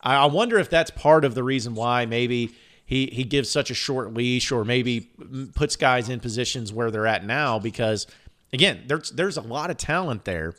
I 0.00 0.26
wonder 0.26 0.58
if 0.58 0.70
that's 0.70 0.90
part 0.90 1.24
of 1.24 1.34
the 1.34 1.42
reason 1.42 1.74
why 1.74 2.06
maybe 2.06 2.54
he 2.88 3.06
he 3.12 3.22
gives 3.22 3.50
such 3.50 3.70
a 3.70 3.74
short 3.74 4.14
leash 4.14 4.50
or 4.50 4.64
maybe 4.64 5.10
puts 5.54 5.76
guys 5.76 6.08
in 6.08 6.20
positions 6.20 6.72
where 6.72 6.90
they're 6.90 7.06
at 7.06 7.24
now 7.24 7.58
because 7.58 8.06
again, 8.52 8.84
there's 8.86 9.10
there's 9.10 9.36
a 9.36 9.42
lot 9.42 9.70
of 9.70 9.76
talent 9.76 10.24
there 10.24 10.54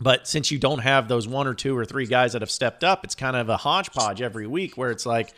but 0.00 0.26
since 0.26 0.50
you 0.50 0.58
don't 0.58 0.80
have 0.80 1.08
those 1.08 1.28
one 1.28 1.46
or 1.46 1.54
two 1.54 1.76
or 1.76 1.84
three 1.84 2.06
guys 2.06 2.32
that 2.32 2.42
have 2.42 2.50
stepped 2.50 2.82
up, 2.82 3.04
it's 3.04 3.14
kind 3.14 3.36
of 3.36 3.48
a 3.48 3.56
hodgepodge 3.56 4.20
every 4.20 4.46
week 4.46 4.76
where 4.76 4.90
it's 4.90 5.06
like, 5.06 5.32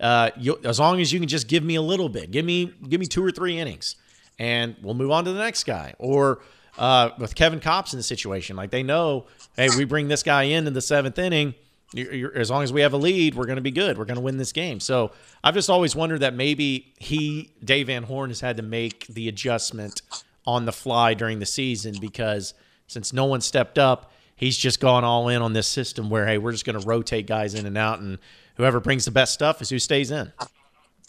uh, 0.00 0.30
you, 0.36 0.58
as 0.64 0.78
long 0.78 1.00
as 1.00 1.12
you 1.12 1.18
can 1.18 1.28
just 1.28 1.48
give 1.48 1.64
me 1.64 1.76
a 1.76 1.82
little 1.82 2.08
bit, 2.08 2.30
give 2.30 2.44
me 2.44 2.72
give 2.88 3.00
me 3.00 3.06
two 3.06 3.24
or 3.24 3.30
three 3.30 3.58
innings, 3.58 3.96
and 4.38 4.76
we'll 4.82 4.94
move 4.94 5.10
on 5.10 5.24
to 5.24 5.32
the 5.32 5.38
next 5.38 5.64
guy. 5.64 5.94
Or 5.98 6.42
uh, 6.76 7.10
with 7.18 7.34
Kevin 7.34 7.60
Kopps 7.60 7.92
in 7.92 7.98
the 7.98 8.02
situation, 8.02 8.56
like 8.56 8.70
they 8.70 8.82
know, 8.82 9.26
hey, 9.56 9.68
we 9.76 9.84
bring 9.84 10.08
this 10.08 10.22
guy 10.22 10.44
in 10.44 10.66
in 10.66 10.74
the 10.74 10.82
seventh 10.82 11.18
inning. 11.18 11.54
You're, 11.94 12.12
you're, 12.12 12.36
as 12.36 12.50
long 12.50 12.62
as 12.62 12.72
we 12.72 12.80
have 12.80 12.92
a 12.92 12.96
lead, 12.96 13.34
we're 13.34 13.46
going 13.46 13.56
to 13.56 13.62
be 13.62 13.70
good. 13.70 13.96
We're 13.96 14.04
going 14.04 14.16
to 14.16 14.22
win 14.22 14.36
this 14.36 14.52
game. 14.52 14.80
So 14.80 15.12
I've 15.42 15.54
just 15.54 15.70
always 15.70 15.94
wondered 15.94 16.20
that 16.20 16.34
maybe 16.34 16.92
he, 16.98 17.52
Dave 17.64 17.86
Van 17.86 18.02
Horn, 18.02 18.30
has 18.30 18.40
had 18.40 18.56
to 18.56 18.62
make 18.62 19.06
the 19.06 19.28
adjustment 19.28 20.02
on 20.46 20.64
the 20.64 20.72
fly 20.72 21.14
during 21.14 21.38
the 21.38 21.46
season 21.46 21.94
because 22.00 22.54
since 22.86 23.12
no 23.12 23.24
one 23.24 23.40
stepped 23.40 23.78
up, 23.78 24.12
he's 24.36 24.58
just 24.58 24.80
gone 24.80 25.04
all 25.04 25.28
in 25.28 25.40
on 25.40 25.52
this 25.52 25.68
system 25.68 26.10
where 26.10 26.26
hey, 26.26 26.38
we're 26.38 26.52
just 26.52 26.64
going 26.64 26.78
to 26.78 26.86
rotate 26.86 27.26
guys 27.26 27.54
in 27.54 27.66
and 27.66 27.78
out, 27.78 28.00
and 28.00 28.18
whoever 28.56 28.80
brings 28.80 29.04
the 29.04 29.10
best 29.10 29.32
stuff 29.32 29.62
is 29.62 29.70
who 29.70 29.78
stays 29.78 30.10
in. 30.10 30.32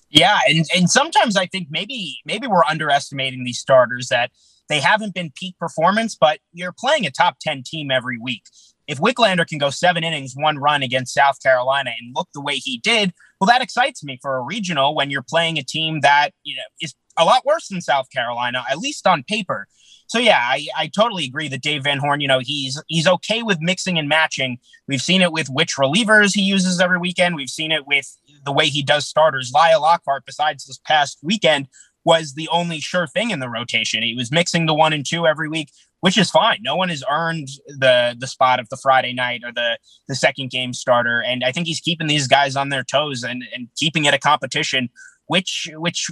Yeah, 0.10 0.38
and 0.48 0.66
and 0.76 0.90
sometimes 0.90 1.36
I 1.36 1.46
think 1.48 1.68
maybe 1.70 2.18
maybe 2.26 2.48
we're 2.48 2.64
underestimating 2.64 3.44
these 3.44 3.60
starters 3.60 4.08
that 4.10 4.32
they 4.70 4.80
haven't 4.80 5.14
been 5.14 5.32
peak 5.36 5.58
performance, 5.60 6.16
but 6.16 6.40
you're 6.54 6.74
playing 6.78 7.06
a 7.06 7.12
top 7.12 7.38
10 7.40 7.64
team 7.64 7.92
every 7.92 8.18
week. 8.18 8.44
If 8.88 9.00
Wicklander 9.00 9.48
can 9.48 9.58
go 9.58 9.70
seven 9.70 10.04
innings, 10.04 10.34
one 10.36 10.58
run 10.58 10.84
against 10.84 11.14
South 11.14 11.42
Carolina 11.42 11.92
and 12.00 12.16
look 12.16 12.30
the 12.34 12.42
way 12.42 12.56
he 12.56 12.78
did, 12.78 13.14
well, 13.40 13.48
that 13.48 13.62
excites 13.62 14.04
me 14.04 14.20
for 14.22 14.38
a 14.38 14.42
regional 14.42 14.96
when 14.96 15.10
you're 15.10 15.26
playing 15.28 15.58
a 15.58 15.64
team 15.64 16.02
that, 16.02 16.32
you 16.44 16.56
know, 16.56 16.64
is 16.82 16.94
a 17.18 17.26
lot 17.26 17.46
worse 17.46 17.68
than 17.70 17.82
South 17.82 18.10
Carolina, 18.12 18.64
at 18.70 18.78
least 18.78 19.08
on 19.08 19.24
paper. 19.24 19.68
So 20.08 20.20
yeah, 20.20 20.40
I, 20.40 20.68
I 20.78 20.88
totally 20.88 21.26
agree 21.26 21.48
that 21.48 21.62
Dave 21.62 21.84
Van 21.84 21.98
Horn, 21.98 22.22
you 22.22 22.28
know, 22.28 22.40
he's 22.40 22.82
he's 22.88 23.08
okay 23.08 23.42
with 23.42 23.60
mixing 23.60 23.98
and 23.98 24.08
matching. 24.08 24.60
We've 24.88 25.02
seen 25.02 25.22
it 25.22 25.32
with 25.32 25.48
which 25.50 25.76
relievers 25.76 26.36
he 26.36 26.42
uses 26.42 26.80
every 26.80 27.00
weekend. 27.00 27.36
We've 27.36 27.50
seen 27.50 27.72
it 27.72 27.88
with 27.88 28.16
the 28.46 28.52
way 28.52 28.68
he 28.68 28.84
does 28.84 29.08
starters. 29.08 29.52
Lyle 29.54 29.82
Lockhart, 29.82 30.26
besides 30.26 30.66
this 30.66 30.80
past 30.86 31.20
weekend, 31.24 31.68
was 32.04 32.34
the 32.36 32.48
only 32.50 32.80
sure 32.80 33.08
thing 33.08 33.32
in 33.32 33.40
the 33.40 33.50
rotation. 33.50 34.04
He 34.04 34.16
was 34.16 34.32
mixing 34.32 34.68
the 34.68 34.76
one 34.76 34.94
and 34.94 35.06
two 35.06 35.26
every 35.26 35.50
week, 35.50 35.72
which 36.06 36.20
is 36.20 36.30
fine. 36.30 36.60
No 36.62 36.76
one 36.76 36.90
has 36.90 37.04
earned 37.10 37.48
the 37.66 38.16
the 38.16 38.28
spot 38.28 38.60
of 38.60 38.70
the 38.70 38.78
Friday 38.78 39.12
night 39.12 39.42
or 39.44 39.52
the 39.52 39.80
the 40.08 40.14
second 40.14 40.52
game 40.52 40.72
starter. 40.72 41.20
And 41.20 41.44
I 41.44 41.52
think 41.52 41.66
he's 41.66 41.80
keeping 41.80 42.06
these 42.06 42.28
guys 42.28 42.56
on 42.56 42.70
their 42.70 42.84
toes 42.84 43.24
and, 43.24 43.44
and 43.56 43.70
keeping 43.76 44.06
it 44.06 44.14
a 44.14 44.20
competition 44.20 44.92
which 45.26 45.68
which 45.78 46.12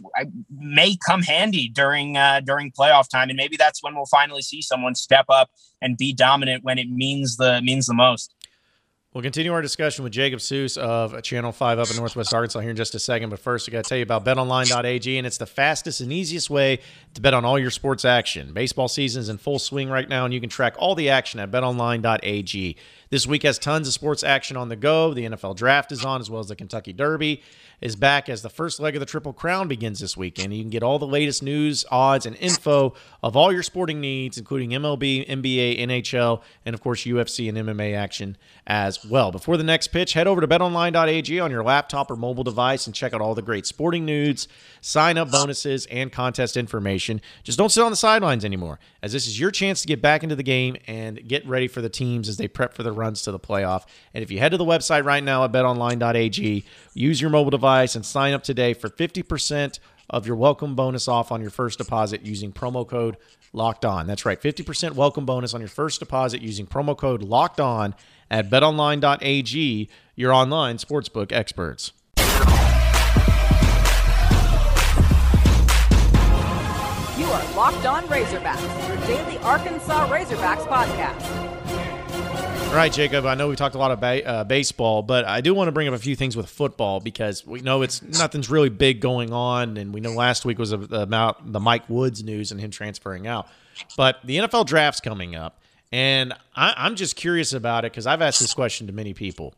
may 0.49 0.97
come 1.07 1.21
handy 1.21 1.69
during 1.69 2.17
uh, 2.17 2.41
during 2.43 2.71
playoff 2.71 3.07
time, 3.07 3.29
and 3.29 3.37
maybe 3.37 3.55
that's 3.55 3.83
when 3.83 3.93
we'll 3.93 4.07
finally 4.07 4.41
see 4.41 4.63
someone 4.63 4.95
step 4.95 5.25
up 5.29 5.51
and 5.79 5.95
be 5.95 6.11
dominant 6.11 6.63
when 6.63 6.79
it 6.79 6.89
means 6.89 7.37
the 7.37 7.61
means 7.61 7.85
the 7.85 7.93
most. 7.93 8.33
We'll 9.13 9.21
continue 9.21 9.53
our 9.53 9.61
discussion 9.61 10.03
with 10.03 10.11
Jacob 10.11 10.39
Seuss 10.39 10.75
of 10.75 11.21
Channel 11.21 11.51
5 11.51 11.77
up 11.77 11.91
in 11.91 11.97
Northwest 11.97 12.33
Arkansas 12.33 12.61
here 12.61 12.71
in 12.71 12.75
just 12.75 12.95
a 12.95 12.99
second. 12.99 13.29
But 13.29 13.37
first, 13.37 13.69
I 13.69 13.71
got 13.71 13.83
to 13.83 13.87
tell 13.87 13.97
you 13.99 14.03
about 14.03 14.25
betonline.ag, 14.25 15.17
and 15.19 15.27
it's 15.27 15.37
the 15.37 15.45
fastest 15.45 16.01
and 16.01 16.11
easiest 16.11 16.49
way 16.49 16.79
to 17.13 17.21
bet 17.21 17.35
on 17.35 17.45
all 17.45 17.59
your 17.59 17.69
sports 17.69 18.05
action. 18.05 18.53
Baseball 18.53 18.87
season 18.87 19.21
is 19.21 19.29
in 19.29 19.37
full 19.37 19.59
swing 19.59 19.87
right 19.87 20.09
now, 20.09 20.25
and 20.25 20.33
you 20.33 20.41
can 20.41 20.49
track 20.49 20.73
all 20.79 20.95
the 20.95 21.11
action 21.11 21.39
at 21.39 21.51
betonline.ag. 21.51 22.75
This 23.13 23.27
week 23.27 23.43
has 23.43 23.59
tons 23.59 23.87
of 23.87 23.93
sports 23.93 24.23
action 24.23 24.57
on 24.57 24.69
the 24.69 24.75
go. 24.75 25.13
The 25.13 25.25
NFL 25.25 25.55
draft 25.55 25.91
is 25.91 26.03
on, 26.03 26.19
as 26.19 26.31
well 26.31 26.39
as 26.39 26.47
the 26.47 26.55
Kentucky 26.55 26.93
Derby 26.93 27.43
is 27.83 27.97
back 27.97 28.29
as 28.29 28.41
the 28.41 28.49
first 28.49 28.79
leg 28.79 28.95
of 28.95 29.01
the 29.01 29.05
Triple 29.05 29.33
Crown 29.33 29.67
begins 29.67 29.99
this 29.99 30.15
weekend. 30.15 30.53
You 30.53 30.63
can 30.63 30.69
get 30.69 30.83
all 30.83 30.97
the 30.99 31.05
latest 31.05 31.43
news, 31.43 31.83
odds, 31.91 32.25
and 32.25 32.33
info 32.37 32.93
of 33.21 33.35
all 33.35 33.51
your 33.51 33.61
sporting 33.61 33.99
needs, 33.99 34.37
including 34.37 34.69
MLB, 34.69 35.27
NBA, 35.27 35.81
NHL, 35.81 36.41
and 36.65 36.73
of 36.73 36.81
course 36.81 37.03
UFC 37.03 37.49
and 37.49 37.57
MMA 37.57 37.93
action 37.93 38.37
as 38.65 39.05
well. 39.05 39.33
Before 39.33 39.57
the 39.57 39.65
next 39.65 39.89
pitch, 39.89 40.13
head 40.13 40.27
over 40.27 40.39
to 40.39 40.47
betonline.ag 40.47 41.39
on 41.41 41.51
your 41.51 41.61
laptop 41.61 42.09
or 42.09 42.15
mobile 42.15 42.45
device 42.45 42.87
and 42.87 42.95
check 42.95 43.13
out 43.13 43.19
all 43.19 43.35
the 43.35 43.41
great 43.41 43.65
sporting 43.65 44.05
news, 44.05 44.47
sign 44.79 45.17
up 45.17 45.29
bonuses, 45.29 45.85
and 45.87 46.09
contest 46.09 46.55
information. 46.55 47.19
Just 47.43 47.57
don't 47.57 47.69
sit 47.69 47.83
on 47.83 47.91
the 47.91 47.97
sidelines 47.97 48.45
anymore, 48.45 48.79
as 49.01 49.11
this 49.11 49.27
is 49.27 49.37
your 49.37 49.51
chance 49.51 49.81
to 49.81 49.87
get 49.87 50.01
back 50.01 50.23
into 50.23 50.37
the 50.37 50.43
game 50.43 50.77
and 50.87 51.27
get 51.27 51.45
ready 51.45 51.67
for 51.67 51.81
the 51.81 51.89
teams 51.89 52.29
as 52.29 52.37
they 52.37 52.47
prep 52.47 52.73
for 52.73 52.83
the 52.83 52.93
runs 53.03 53.21
to 53.23 53.31
the 53.31 53.39
playoff. 53.39 53.83
And 54.13 54.23
if 54.23 54.31
you 54.31 54.39
head 54.39 54.49
to 54.49 54.57
the 54.57 54.65
website 54.65 55.03
right 55.03 55.23
now 55.23 55.43
at 55.43 55.51
betonline.ag, 55.51 56.63
use 56.93 57.21
your 57.21 57.29
mobile 57.29 57.51
device 57.51 57.95
and 57.95 58.05
sign 58.05 58.33
up 58.33 58.43
today 58.43 58.73
for 58.73 58.89
50% 58.89 59.79
of 60.09 60.25
your 60.25 60.37
welcome 60.37 60.73
bonus 60.73 61.07
off 61.09 61.31
on 61.31 61.41
your 61.41 61.49
first 61.49 61.77
deposit 61.79 62.21
using 62.21 62.53
promo 62.53 62.87
code 62.87 63.17
locked 63.51 63.83
on. 63.83 64.07
That's 64.07 64.25
right, 64.25 64.41
50% 64.41 64.93
welcome 64.93 65.25
bonus 65.25 65.53
on 65.53 65.59
your 65.59 65.69
first 65.69 65.99
deposit 65.99 66.41
using 66.41 66.65
promo 66.65 66.97
code 66.97 67.21
locked 67.21 67.59
on 67.59 67.93
at 68.31 68.49
betonline.ag, 68.49 69.89
your 70.15 70.31
online 70.33 70.77
sportsbook 70.77 71.31
experts. 71.33 71.91
You 77.17 77.25
are 77.25 77.53
Locked 77.53 77.85
On 77.85 78.03
Razorbacks, 78.05 78.87
your 78.87 78.97
daily 79.07 79.37
Arkansas 79.39 80.07
Razorbacks 80.07 80.65
podcast. 80.67 81.52
All 82.73 82.79
right, 82.79 82.91
Jacob. 82.91 83.27
I 83.27 83.35
know 83.35 83.49
we 83.49 83.55
talked 83.55 83.75
a 83.75 83.77
lot 83.77 83.97
ba- 84.01 84.27
uh, 84.27 84.43
baseball, 84.45 85.03
but 85.03 85.25
I 85.25 85.41
do 85.41 85.53
want 85.53 85.67
to 85.67 85.71
bring 85.71 85.87
up 85.87 85.93
a 85.93 85.99
few 85.99 86.15
things 86.15 86.35
with 86.35 86.49
football 86.49 86.99
because 86.99 87.45
we 87.45 87.61
know 87.61 87.83
it's 87.83 88.01
nothing's 88.01 88.49
really 88.49 88.69
big 88.69 88.99
going 88.99 89.31
on, 89.31 89.77
and 89.77 89.93
we 89.93 90.01
know 90.01 90.13
last 90.13 90.43
week 90.43 90.57
was 90.57 90.71
about 90.71 91.53
the 91.53 91.59
Mike 91.59 91.87
Woods 91.87 92.23
news 92.23 92.51
and 92.51 92.59
him 92.59 92.71
transferring 92.71 93.27
out. 93.27 93.47
But 93.95 94.17
the 94.23 94.37
NFL 94.37 94.65
draft's 94.65 95.01
coming 95.01 95.35
up, 95.35 95.59
and 95.91 96.33
I, 96.55 96.87
am 96.87 96.95
just 96.95 97.15
curious 97.15 97.53
about 97.53 97.85
it 97.85 97.91
because 97.91 98.07
I've 98.07 98.23
asked 98.23 98.39
this 98.39 98.55
question 98.55 98.87
to 98.87 98.93
many 98.93 99.13
people. 99.13 99.53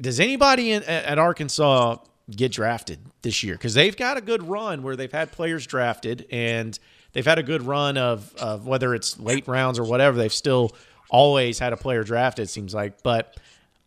Does 0.00 0.20
anybody 0.20 0.72
in, 0.72 0.82
at 0.84 1.18
Arkansas 1.18 1.98
get 2.30 2.50
drafted 2.50 3.00
this 3.20 3.42
year? 3.42 3.56
Because 3.56 3.74
they've 3.74 3.94
got 3.94 4.16
a 4.16 4.22
good 4.22 4.42
run 4.42 4.82
where 4.82 4.96
they've 4.96 5.12
had 5.12 5.32
players 5.32 5.66
drafted, 5.66 6.26
and 6.30 6.78
they've 7.12 7.26
had 7.26 7.38
a 7.38 7.42
good 7.42 7.60
run 7.60 7.98
of, 7.98 8.34
of 8.36 8.66
whether 8.66 8.94
it's 8.94 9.20
late 9.20 9.46
rounds 9.46 9.78
or 9.78 9.84
whatever. 9.84 10.16
They've 10.16 10.32
still 10.32 10.72
always 11.10 11.58
had 11.58 11.72
a 11.72 11.76
player 11.76 12.02
drafted, 12.04 12.44
it 12.44 12.48
seems 12.48 12.74
like. 12.74 13.02
But 13.02 13.36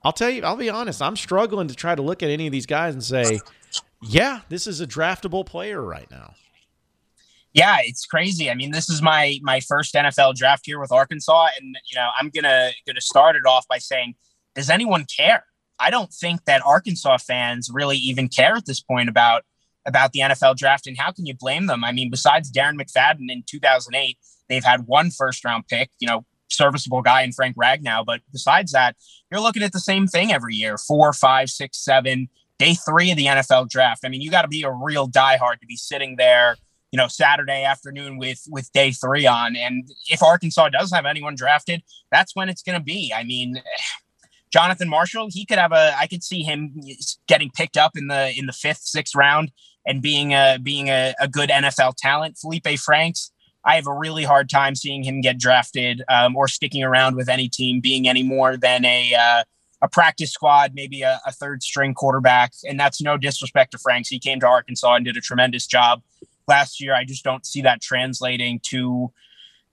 I'll 0.04 0.14
tell 0.14 0.30
you, 0.30 0.44
I'll 0.44 0.56
be 0.56 0.70
honest, 0.70 1.02
I'm 1.02 1.16
struggling 1.16 1.68
to 1.68 1.76
try 1.76 1.96
to 1.96 2.02
look 2.02 2.22
at 2.22 2.30
any 2.30 2.46
of 2.46 2.52
these 2.52 2.66
guys 2.66 2.94
and 2.94 3.04
say, 3.04 3.40
yeah, 4.02 4.42
this 4.50 4.68
is 4.68 4.82
a 4.82 4.88
draftable 4.88 5.46
player 5.46 5.82
right 5.82 6.10
now. 6.12 6.34
Yeah, 7.54 7.78
it's 7.82 8.06
crazy. 8.06 8.50
I 8.50 8.56
mean, 8.56 8.72
this 8.72 8.90
is 8.90 9.02
my 9.02 9.40
my 9.44 9.60
first 9.60 9.94
NFL 9.94 10.36
draft 10.36 10.64
here 10.66 10.80
with 10.80 10.92
Arkansas, 10.92 11.50
and 11.60 11.78
you 11.90 11.96
know, 11.96 12.10
I'm 12.20 12.30
gonna 12.30 12.72
gonna 12.88 13.02
start 13.02 13.36
it 13.36 13.46
off 13.46 13.68
by 13.68 13.78
saying, 13.78 14.16
does 14.56 14.70
anyone 14.70 15.06
care? 15.06 15.46
I 15.80 15.92
don't 15.92 16.12
think 16.12 16.46
that 16.46 16.66
Arkansas 16.66 17.18
fans 17.18 17.70
really 17.72 17.98
even 17.98 18.28
care 18.28 18.56
at 18.56 18.66
this 18.66 18.82
point 18.82 19.08
about 19.08 19.44
about 19.86 20.14
the 20.14 20.22
NFL 20.22 20.58
draft, 20.58 20.88
and 20.88 20.98
how 20.98 21.12
can 21.12 21.28
you 21.28 21.36
blame 21.36 21.68
them? 21.68 21.84
I 21.84 21.92
mean, 21.92 22.10
besides 22.10 22.52
Darren 22.52 22.80
McFadden 22.80 23.30
in 23.30 23.44
2008, 23.46 24.18
they've 24.50 24.64
had 24.64 24.88
one 24.88 25.12
first 25.12 25.46
round 25.46 25.68
pick. 25.68 25.92
You 26.00 26.08
know, 26.08 26.26
serviceable 26.56 27.02
guy 27.02 27.22
in 27.22 27.32
Frank 27.32 27.56
Ragnow. 27.56 28.06
But 28.06 28.22
besides 28.32 28.72
that, 28.72 28.96
you're 29.32 29.42
looking 29.42 29.64
at 29.64 29.74
the 29.74 29.80
same 29.80 30.08
thing 30.08 30.32
every 30.32 30.56
year 30.56 30.78
four, 30.78 31.14
five, 31.14 31.50
six, 31.50 31.84
seven, 31.84 32.30
day 32.60 32.74
three 32.74 33.12
of 33.12 33.18
the 33.18 33.26
NFL 33.26 33.70
draft. 33.70 34.02
I 34.06 34.10
mean, 34.10 34.22
you 34.22 34.32
got 34.32 34.44
to 34.44 34.48
be 34.48 34.64
a 34.64 34.72
real 34.72 35.08
diehard 35.08 35.60
to 35.60 35.68
be 35.68 35.76
sitting 35.76 36.16
there, 36.18 36.56
you 36.92 36.98
know, 36.98 37.08
Saturday 37.08 37.64
afternoon 37.64 38.18
with 38.18 38.42
with 38.50 38.72
day 38.72 38.92
three 38.92 39.26
on. 39.26 39.56
And 39.56 39.88
if 40.10 40.22
Arkansas 40.24 40.70
does 40.70 40.92
have 40.92 41.06
anyone 41.06 41.36
drafted, 41.36 41.84
that's 42.12 42.36
when 42.36 42.50
it's 42.50 42.62
going 42.62 42.78
to 42.78 42.84
be. 42.84 43.14
I 43.16 43.24
mean, 43.24 43.62
Jonathan 44.52 44.88
Marshall, 44.88 45.30
he 45.32 45.46
could 45.46 45.58
have 45.58 45.72
a. 45.72 45.96
I 45.98 46.08
could 46.08 46.24
see 46.24 46.44
him 46.44 46.76
getting 47.28 47.50
picked 47.50 47.78
up 47.78 47.94
in 47.96 48.08
the 48.08 48.34
in 48.38 48.46
the 48.46 48.54
fifth, 48.54 48.84
sixth 48.84 49.16
round 49.16 49.52
and 49.86 50.02
being 50.02 50.34
a 50.34 50.58
being 50.62 50.90
a, 50.90 51.14
a 51.20 51.28
good 51.28 51.50
NFL 51.50 51.96
talent. 51.98 52.38
Feleipe 52.38 52.80
Franks, 52.80 53.32
I 53.66 53.76
have 53.76 53.88
a 53.88 53.94
really 53.94 54.24
hard 54.24 54.50
time 54.50 54.76
seeing 54.76 55.04
him 55.04 55.22
get 55.22 55.38
drafted 55.38 56.04
um, 56.10 56.36
or 56.36 56.48
sticking 56.48 56.84
around 56.84 57.16
with 57.16 57.30
any 57.30 57.48
team, 57.48 57.80
being 57.80 58.08
any 58.08 58.24
more 58.24 58.58
than 58.58 58.86
a 58.86 59.14
uh, 59.14 59.44
a 59.82 59.90
practice 59.90 60.32
squad, 60.32 60.72
maybe 60.74 61.02
a, 61.02 61.20
a, 61.26 61.32
third 61.32 61.62
string 61.62 61.94
quarterback. 61.94 62.54
And 62.64 62.80
that's 62.80 63.02
no 63.02 63.18
disrespect 63.18 63.72
to 63.72 63.78
Franks. 63.78 64.08
He 64.08 64.18
came 64.18 64.40
to 64.40 64.48
Arkansas 64.48 64.96
and 64.96 65.04
did 65.04 65.18
a 65.18 65.22
tremendous 65.22 65.68
job 65.68 66.02
last 66.48 66.80
year. 66.80 66.96
I 66.96 67.04
just 67.04 67.24
don't 67.24 67.46
see 67.46 67.62
that 67.64 67.82
translating 67.82 68.62
to 68.70 69.12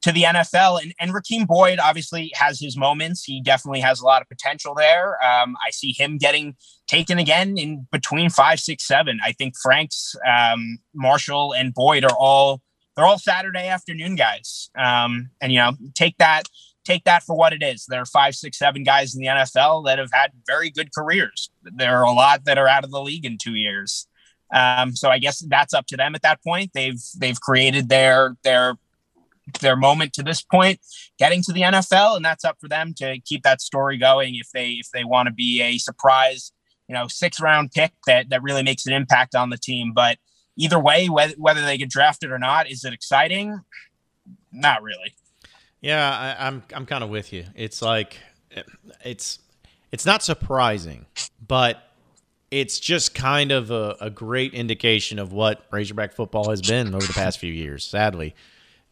to 0.02 0.12
the 0.12 0.22
NFL. 0.22 0.82
And, 0.82 0.94
and 0.98 1.12
Rakeem 1.12 1.46
Boyd 1.46 1.78
obviously 1.78 2.32
has 2.34 2.58
his 2.58 2.76
moments. 2.76 3.22
He 3.22 3.40
definitely 3.42 3.80
has 3.80 4.00
a 4.00 4.04
lot 4.04 4.22
of 4.22 4.28
potential 4.28 4.74
there. 4.74 5.22
Um, 5.22 5.56
I 5.64 5.70
see 5.70 5.92
him 5.92 6.16
getting 6.16 6.56
taken 6.86 7.18
again 7.18 7.58
in 7.58 7.86
between 7.92 8.30
five, 8.30 8.60
six, 8.60 8.86
seven. 8.86 9.20
I 9.22 9.32
think 9.32 9.54
Franks, 9.62 10.16
um, 10.26 10.78
Marshall, 10.94 11.52
and 11.52 11.74
Boyd 11.74 12.04
are 12.04 12.16
all 12.18 12.62
they're 12.96 13.06
all 13.06 13.18
Saturday 13.18 13.68
afternoon 13.68 14.16
guys. 14.16 14.70
Um, 14.76 15.30
and 15.40 15.52
you 15.52 15.58
know, 15.58 15.72
take 15.94 16.16
that 16.18 16.48
take 16.84 17.04
that 17.04 17.22
for 17.22 17.36
what 17.36 17.52
it 17.52 17.62
is. 17.62 17.86
There 17.86 18.00
are 18.00 18.06
five, 18.06 18.34
six, 18.34 18.58
seven 18.58 18.82
guys 18.82 19.14
in 19.14 19.20
the 19.20 19.28
NFL 19.28 19.86
that 19.86 19.98
have 19.98 20.10
had 20.12 20.32
very 20.46 20.70
good 20.70 20.94
careers. 20.94 21.50
There 21.62 21.98
are 21.98 22.04
a 22.04 22.12
lot 22.12 22.44
that 22.46 22.58
are 22.58 22.68
out 22.68 22.84
of 22.84 22.90
the 22.90 23.02
league 23.02 23.24
in 23.24 23.38
two 23.38 23.54
years. 23.54 24.06
Um, 24.52 24.96
so 24.96 25.10
I 25.10 25.18
guess 25.18 25.38
that's 25.40 25.74
up 25.74 25.86
to 25.86 25.96
them 25.96 26.14
at 26.14 26.22
that 26.22 26.42
point. 26.42 26.72
They've 26.74 27.00
they've 27.16 27.40
created 27.40 27.88
their 27.88 28.36
their 28.42 28.76
their 29.60 29.76
moment 29.76 30.12
to 30.14 30.22
this 30.22 30.42
point, 30.42 30.80
getting 31.18 31.42
to 31.42 31.52
the 31.52 31.62
NFL, 31.62 32.16
and 32.16 32.24
that's 32.24 32.44
up 32.44 32.56
for 32.60 32.68
them 32.68 32.94
to 32.94 33.20
keep 33.20 33.42
that 33.42 33.60
story 33.60 33.96
going 33.96 34.34
if 34.36 34.50
they 34.52 34.70
if 34.70 34.90
they 34.92 35.04
want 35.04 35.28
to 35.28 35.32
be 35.32 35.62
a 35.62 35.78
surprise, 35.78 36.52
you 36.88 36.94
know, 36.94 37.06
six 37.06 37.40
round 37.40 37.70
pick 37.70 37.92
that 38.06 38.30
that 38.30 38.42
really 38.42 38.62
makes 38.62 38.86
an 38.86 38.92
impact 38.92 39.34
on 39.34 39.50
the 39.50 39.58
team. 39.58 39.92
But 39.94 40.18
either 40.60 40.78
way, 40.78 41.06
whether 41.06 41.62
they 41.62 41.78
get 41.78 41.88
drafted 41.88 42.30
or 42.30 42.38
not, 42.38 42.70
is 42.70 42.84
it 42.84 42.92
exciting? 42.92 43.60
Not 44.52 44.82
really. 44.82 45.14
Yeah, 45.80 46.36
I, 46.38 46.46
I'm 46.46 46.62
I'm 46.74 46.86
kind 46.86 47.02
of 47.02 47.10
with 47.10 47.32
you. 47.32 47.46
It's 47.54 47.80
like 47.80 48.18
it's 49.02 49.38
it's 49.90 50.04
not 50.04 50.22
surprising, 50.22 51.06
but 51.46 51.82
it's 52.50 52.78
just 52.78 53.14
kind 53.14 53.52
of 53.52 53.70
a, 53.70 53.96
a, 54.00 54.10
great 54.10 54.54
indication 54.54 55.20
of 55.20 55.32
what 55.32 55.64
Razorback 55.70 56.12
football 56.12 56.50
has 56.50 56.60
been 56.60 56.92
over 56.94 57.06
the 57.06 57.12
past 57.12 57.38
few 57.38 57.52
years. 57.52 57.84
Sadly, 57.84 58.34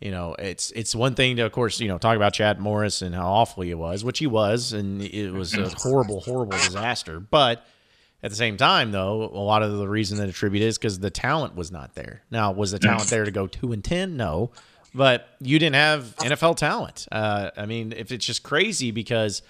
you 0.01 0.13
know, 0.13 0.35
it's 0.39 0.71
it's 0.71 0.95
one 0.95 1.15
thing 1.15 1.37
to, 1.37 1.43
of 1.43 1.53
course, 1.53 1.81
you 1.81 1.89
know, 1.89 1.99
talk 1.99 2.17
about 2.17 2.33
Chad 2.33 2.61
Morris 2.61 3.03
and 3.03 3.15
how 3.15 3.29
awful 3.29 3.65
he 3.65 3.75
was, 3.75 4.05
which 4.05 4.21
he 4.21 4.27
was, 4.27 4.73
and 4.73 5.03
it 5.03 5.33
was 5.33 5.55
a 5.55 5.69
horrible, 5.69 6.21
horrible 6.21 6.57
disaster. 6.57 7.21
But 7.21 7.67
at 8.23 8.31
the 8.31 8.37
same 8.37 8.57
time, 8.57 8.91
though, 8.91 9.23
a 9.23 9.39
lot 9.39 9.63
of 9.63 9.79
the 9.79 9.89
reason 9.89 10.19
that 10.19 10.29
attribute 10.29 10.63
is 10.63 10.77
because 10.77 10.99
the 10.99 11.11
talent 11.11 11.55
was 11.55 11.71
not 11.71 11.95
there. 11.95 12.23
Now, 12.31 12.51
was 12.53 12.73
the 12.73 12.79
talent 12.79 13.09
there 13.11 13.25
to 13.25 13.31
go 13.31 13.47
two 13.47 13.73
and 13.73 13.83
ten? 13.83 14.17
No, 14.17 14.51
but 14.95 15.29
you 15.41 15.59
didn't 15.59 15.77
have 15.77 16.17
NFL 16.17 16.57
talent. 16.57 17.07
Uh, 17.13 17.51
I 17.57 17.67
mean, 17.67 17.93
if 17.97 18.11
it's 18.11 18.27
just 18.27 18.43
crazy 18.43 18.91
because 18.91 19.43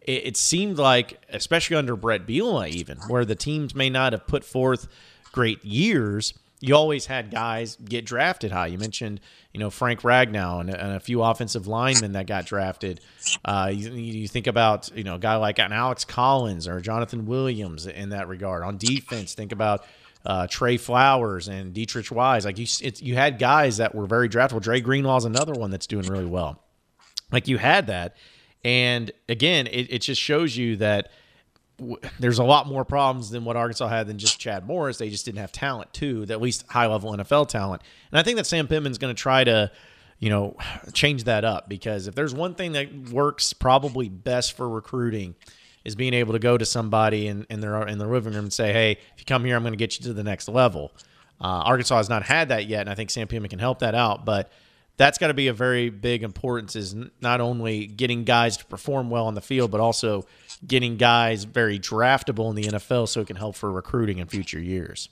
it, 0.00 0.26
it 0.26 0.36
seemed 0.36 0.78
like, 0.78 1.22
especially 1.28 1.76
under 1.76 1.94
Bret 1.94 2.26
Bielema, 2.26 2.68
even 2.70 2.98
where 3.06 3.24
the 3.24 3.36
teams 3.36 3.74
may 3.74 3.88
not 3.88 4.12
have 4.12 4.26
put 4.26 4.44
forth 4.44 4.88
great 5.30 5.64
years 5.64 6.34
you 6.60 6.74
always 6.74 7.06
had 7.06 7.30
guys 7.30 7.76
get 7.76 8.04
drafted 8.04 8.50
high. 8.50 8.66
You 8.66 8.78
mentioned, 8.78 9.20
you 9.52 9.60
know, 9.60 9.70
Frank 9.70 10.00
Ragnow 10.00 10.60
and, 10.60 10.70
and 10.70 10.92
a 10.96 11.00
few 11.00 11.22
offensive 11.22 11.66
linemen 11.66 12.12
that 12.12 12.26
got 12.26 12.46
drafted. 12.46 13.00
Uh, 13.44 13.70
you, 13.72 13.90
you, 13.92 14.28
think 14.28 14.46
about, 14.46 14.94
you 14.96 15.04
know, 15.04 15.14
a 15.14 15.18
guy 15.18 15.36
like 15.36 15.58
an 15.58 15.72
Alex 15.72 16.04
Collins 16.04 16.66
or 16.66 16.80
Jonathan 16.80 17.26
Williams 17.26 17.86
in 17.86 18.10
that 18.10 18.26
regard. 18.28 18.64
On 18.64 18.76
defense, 18.76 19.34
think 19.34 19.52
about 19.52 19.84
uh, 20.26 20.48
Trey 20.48 20.76
Flowers 20.76 21.46
and 21.46 21.72
Deatrich 21.72 22.10
Wise. 22.10 22.44
Like 22.44 22.58
you, 22.58 22.66
you 22.96 23.14
had 23.14 23.38
guys 23.38 23.76
that 23.76 23.94
were 23.94 24.06
very 24.06 24.28
draftable. 24.28 24.60
Dre 24.60 24.80
Greenlaw 24.80 25.18
is 25.18 25.24
another 25.24 25.52
one 25.52 25.70
that's 25.70 25.86
doing 25.86 26.06
really 26.06 26.26
well. 26.26 26.62
Like 27.30 27.46
you 27.46 27.58
had 27.58 27.88
that, 27.88 28.16
and 28.64 29.10
again, 29.28 29.66
it, 29.66 29.92
it 29.92 29.98
just 29.98 30.20
shows 30.20 30.56
you 30.56 30.76
that 30.76 31.10
there's 32.18 32.38
a 32.38 32.44
lot 32.44 32.66
more 32.66 32.84
problems 32.84 33.30
than 33.30 33.44
what 33.44 33.56
Arkansas 33.56 33.88
had 33.88 34.06
than 34.06 34.18
just 34.18 34.38
Chad 34.38 34.66
Morris. 34.66 34.98
They 34.98 35.10
just 35.10 35.24
didn't 35.24 35.38
have 35.38 35.52
talent 35.52 35.92
too, 35.92 36.26
at 36.28 36.40
least 36.40 36.66
high 36.68 36.86
level 36.86 37.12
NFL 37.12 37.48
talent. 37.48 37.82
And 38.10 38.18
I 38.18 38.22
think 38.22 38.36
that 38.36 38.46
Sam 38.46 38.66
Pittman's 38.66 38.98
going 38.98 39.14
to 39.14 39.20
try 39.20 39.44
to, 39.44 39.70
you 40.18 40.30
know, 40.30 40.56
change 40.92 41.24
that 41.24 41.44
up 41.44 41.68
because 41.68 42.06
if 42.06 42.14
there's 42.14 42.34
one 42.34 42.54
thing 42.54 42.72
that 42.72 43.10
works 43.10 43.52
probably 43.52 44.08
best 44.08 44.56
for 44.56 44.68
recruiting 44.68 45.36
is 45.84 45.94
being 45.94 46.14
able 46.14 46.32
to 46.32 46.38
go 46.38 46.58
to 46.58 46.66
somebody 46.66 47.28
in, 47.28 47.46
in 47.48 47.60
their 47.60 47.86
in 47.86 47.98
their 47.98 48.08
living 48.08 48.34
room 48.34 48.44
and 48.44 48.52
say, 48.52 48.72
hey, 48.72 48.92
if 48.92 49.18
you 49.18 49.24
come 49.24 49.44
here, 49.44 49.56
I'm 49.56 49.62
going 49.62 49.72
to 49.72 49.78
get 49.78 49.98
you 49.98 50.04
to 50.06 50.12
the 50.12 50.24
next 50.24 50.48
level. 50.48 50.92
Uh, 51.40 51.62
Arkansas 51.64 51.96
has 51.98 52.08
not 52.08 52.24
had 52.24 52.48
that 52.48 52.66
yet, 52.66 52.80
and 52.80 52.90
I 52.90 52.94
think 52.94 53.10
Sam 53.10 53.28
Pittman 53.28 53.48
can 53.48 53.60
help 53.60 53.78
that 53.78 53.94
out. 53.94 54.24
But 54.24 54.50
that's 54.98 55.16
got 55.16 55.28
to 55.28 55.34
be 55.34 55.46
a 55.46 55.52
very 55.52 55.88
big 55.90 56.24
importance 56.24 56.76
is 56.76 56.94
not 57.20 57.40
only 57.40 57.86
getting 57.86 58.24
guys 58.24 58.56
to 58.58 58.66
perform 58.66 59.08
well 59.08 59.26
on 59.26 59.34
the 59.34 59.40
field, 59.40 59.70
but 59.70 59.80
also 59.80 60.26
getting 60.66 60.96
guys 60.96 61.44
very 61.44 61.78
draftable 61.78 62.50
in 62.50 62.56
the 62.56 62.64
NFL 62.64 63.08
so 63.08 63.20
it 63.20 63.26
can 63.26 63.36
help 63.36 63.56
for 63.56 63.70
recruiting 63.70 64.18
in 64.18 64.26
future 64.26 64.60
years. 64.60 65.08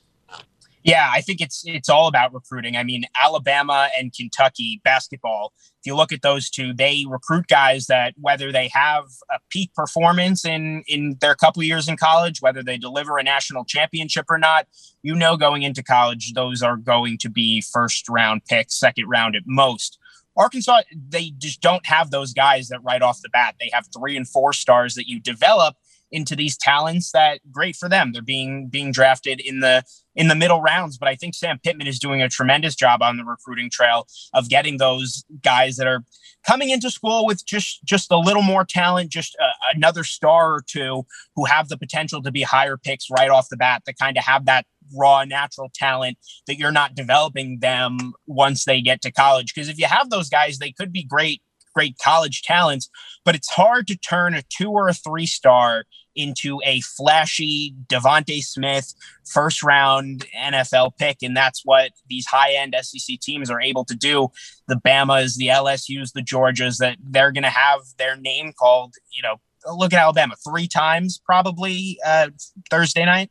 Yeah, 0.87 1.11
I 1.13 1.21
think 1.21 1.41
it's 1.41 1.65
it's 1.67 1.89
all 1.89 2.07
about 2.07 2.33
recruiting. 2.33 2.77
I 2.77 2.85
mean, 2.85 3.07
Alabama 3.21 3.89
and 3.99 4.15
Kentucky 4.15 4.81
basketball. 4.85 5.53
If 5.81 5.87
you 5.87 5.97
look 5.97 6.13
at 6.13 6.23
those 6.23 6.49
two, 6.49 6.73
they 6.73 7.05
recruit 7.09 7.49
guys 7.49 7.87
that 7.87 8.15
whether 8.17 8.53
they 8.53 8.69
have 8.73 9.07
a 9.29 9.41
peak 9.51 9.75
performance 9.75 10.45
in 10.45 10.85
in 10.87 11.17
their 11.21 11.35
couple 11.35 11.65
years 11.65 11.89
in 11.89 11.97
college, 11.97 12.41
whether 12.41 12.63
they 12.63 12.79
deliver 12.79 13.19
a 13.19 13.25
national 13.25 13.65
championship 13.65 14.27
or 14.31 14.39
not, 14.39 14.69
you 15.03 15.17
know, 15.17 15.37
going 15.37 15.65
into 15.65 15.83
college, 15.83 16.35
those 16.35 16.63
are 16.63 16.77
going 16.77 17.19
to 17.19 17.31
be 17.31 17.61
first 17.61 18.09
round 18.09 18.45
picks, 18.45 18.79
second 18.79 19.09
round 19.09 19.35
at 19.35 19.43
most. 19.45 19.99
Arkansas, 20.37 20.83
they 21.09 21.31
just 21.39 21.61
don't 21.61 21.85
have 21.87 22.11
those 22.11 22.33
guys 22.33 22.69
that 22.69 22.83
right 22.83 23.03
off 23.03 23.23
the 23.23 23.29
bat. 23.31 23.57
They 23.59 23.71
have 23.73 23.89
three 23.97 24.17
and 24.17 24.29
four 24.29 24.53
stars 24.53 24.95
that 24.95 25.09
you 25.09 25.21
develop 25.21 25.77
into 26.11 26.37
these 26.37 26.57
talents 26.57 27.11
that 27.13 27.41
great 27.51 27.77
for 27.77 27.89
them. 27.89 28.13
They're 28.13 28.23
being 28.23 28.69
being 28.69 28.93
drafted 28.93 29.41
in 29.41 29.61
the 29.61 29.83
in 30.15 30.29
the 30.29 30.35
middle 30.35 30.63
rounds, 30.63 30.97
but 30.97 31.09
I 31.09 31.15
think 31.15 31.35
Sam 31.35 31.59
Pittman 31.63 31.87
is 31.87 31.99
doing 31.99 32.23
a 32.23 32.29
tremendous 32.29 32.75
job 32.75 33.03
on 33.03 33.17
the 33.17 33.25
recruiting 33.25 33.69
trail 33.71 34.07
of 34.33 34.49
getting 34.49 34.79
those 34.79 35.25
guys 35.43 35.77
that 35.77 35.87
are 35.87 36.05
coming 36.47 36.71
into 36.71 36.91
school 36.91 37.27
with 37.27 37.45
just 37.45 37.85
just 37.85 38.11
a 38.11 38.19
little 38.19 38.43
more 38.43 38.65
talent, 38.65 39.11
just 39.11 39.35
a, 39.37 39.77
another 39.77 40.05
star 40.05 40.53
or 40.55 40.63
two 40.67 41.05
who 41.35 41.45
have 41.45 41.69
the 41.69 41.77
potential 41.77 42.23
to 42.23 42.31
be 42.31 42.43
higher 42.43 42.77
picks 42.77 43.11
right 43.11 43.31
off 43.31 43.49
the 43.49 43.57
bat 43.57 43.83
that 43.87 43.99
kind 43.99 44.17
of 44.17 44.25
have 44.25 44.47
that 44.47 44.67
raw 44.95 45.25
natural 45.25 45.71
talent 45.75 46.17
that 46.47 46.59
you're 46.59 46.71
not 46.71 46.95
developing 46.95 47.59
them 47.59 48.13
once 48.27 48.65
they 48.65 48.81
get 48.81 49.03
to 49.03 49.11
college 49.11 49.53
because 49.53 49.69
if 49.69 49.79
you 49.79 49.87
have 49.87 50.11
those 50.11 50.29
guys 50.29 50.59
they 50.59 50.71
could 50.71 50.93
be 50.93 51.03
great 51.03 51.43
great 51.77 51.99
college 51.99 52.41
talents, 52.41 52.89
but 53.23 53.35
it's 53.35 53.51
hard 53.51 53.87
to 53.87 53.97
turn 53.99 54.35
a 54.35 54.43
two 54.49 54.71
or 54.71 54.89
a 54.89 54.95
three 54.95 55.27
star 55.27 55.85
into 56.15 56.59
a 56.65 56.81
flashy 56.81 57.75
DeVonta 57.89 58.41
Smith 58.43 58.95
first 59.27 59.63
round 59.63 60.25
NFL 60.35 60.97
pick. 60.97 61.19
And 61.23 61.37
that's 61.37 61.61
what 61.67 61.93
these 62.09 62.25
high 62.25 62.55
end 62.55 62.75
SEC 62.81 63.21
teams 63.21 63.51
are 63.51 63.61
able 63.61 63.85
to 63.85 63.95
do. 63.95 64.29
The 64.69 64.77
Bamas, 64.77 65.37
the 65.37 65.49
LSUs, 65.49 66.13
the 66.15 66.23
Georgias, 66.23 66.79
that 66.79 66.97
they're 67.03 67.33
going 67.33 67.45
to 67.45 67.51
have 67.51 67.81
their 67.99 68.17
name 68.17 68.55
called, 68.59 68.95
you 69.13 69.23
know, 69.23 69.37
look 69.71 69.93
at 69.93 70.01
Alabama 70.01 70.35
three 70.49 70.67
times 70.67 71.19
probably 71.19 71.99
uh, 72.07 72.31
Thursday 72.71 73.05
night. 73.05 73.31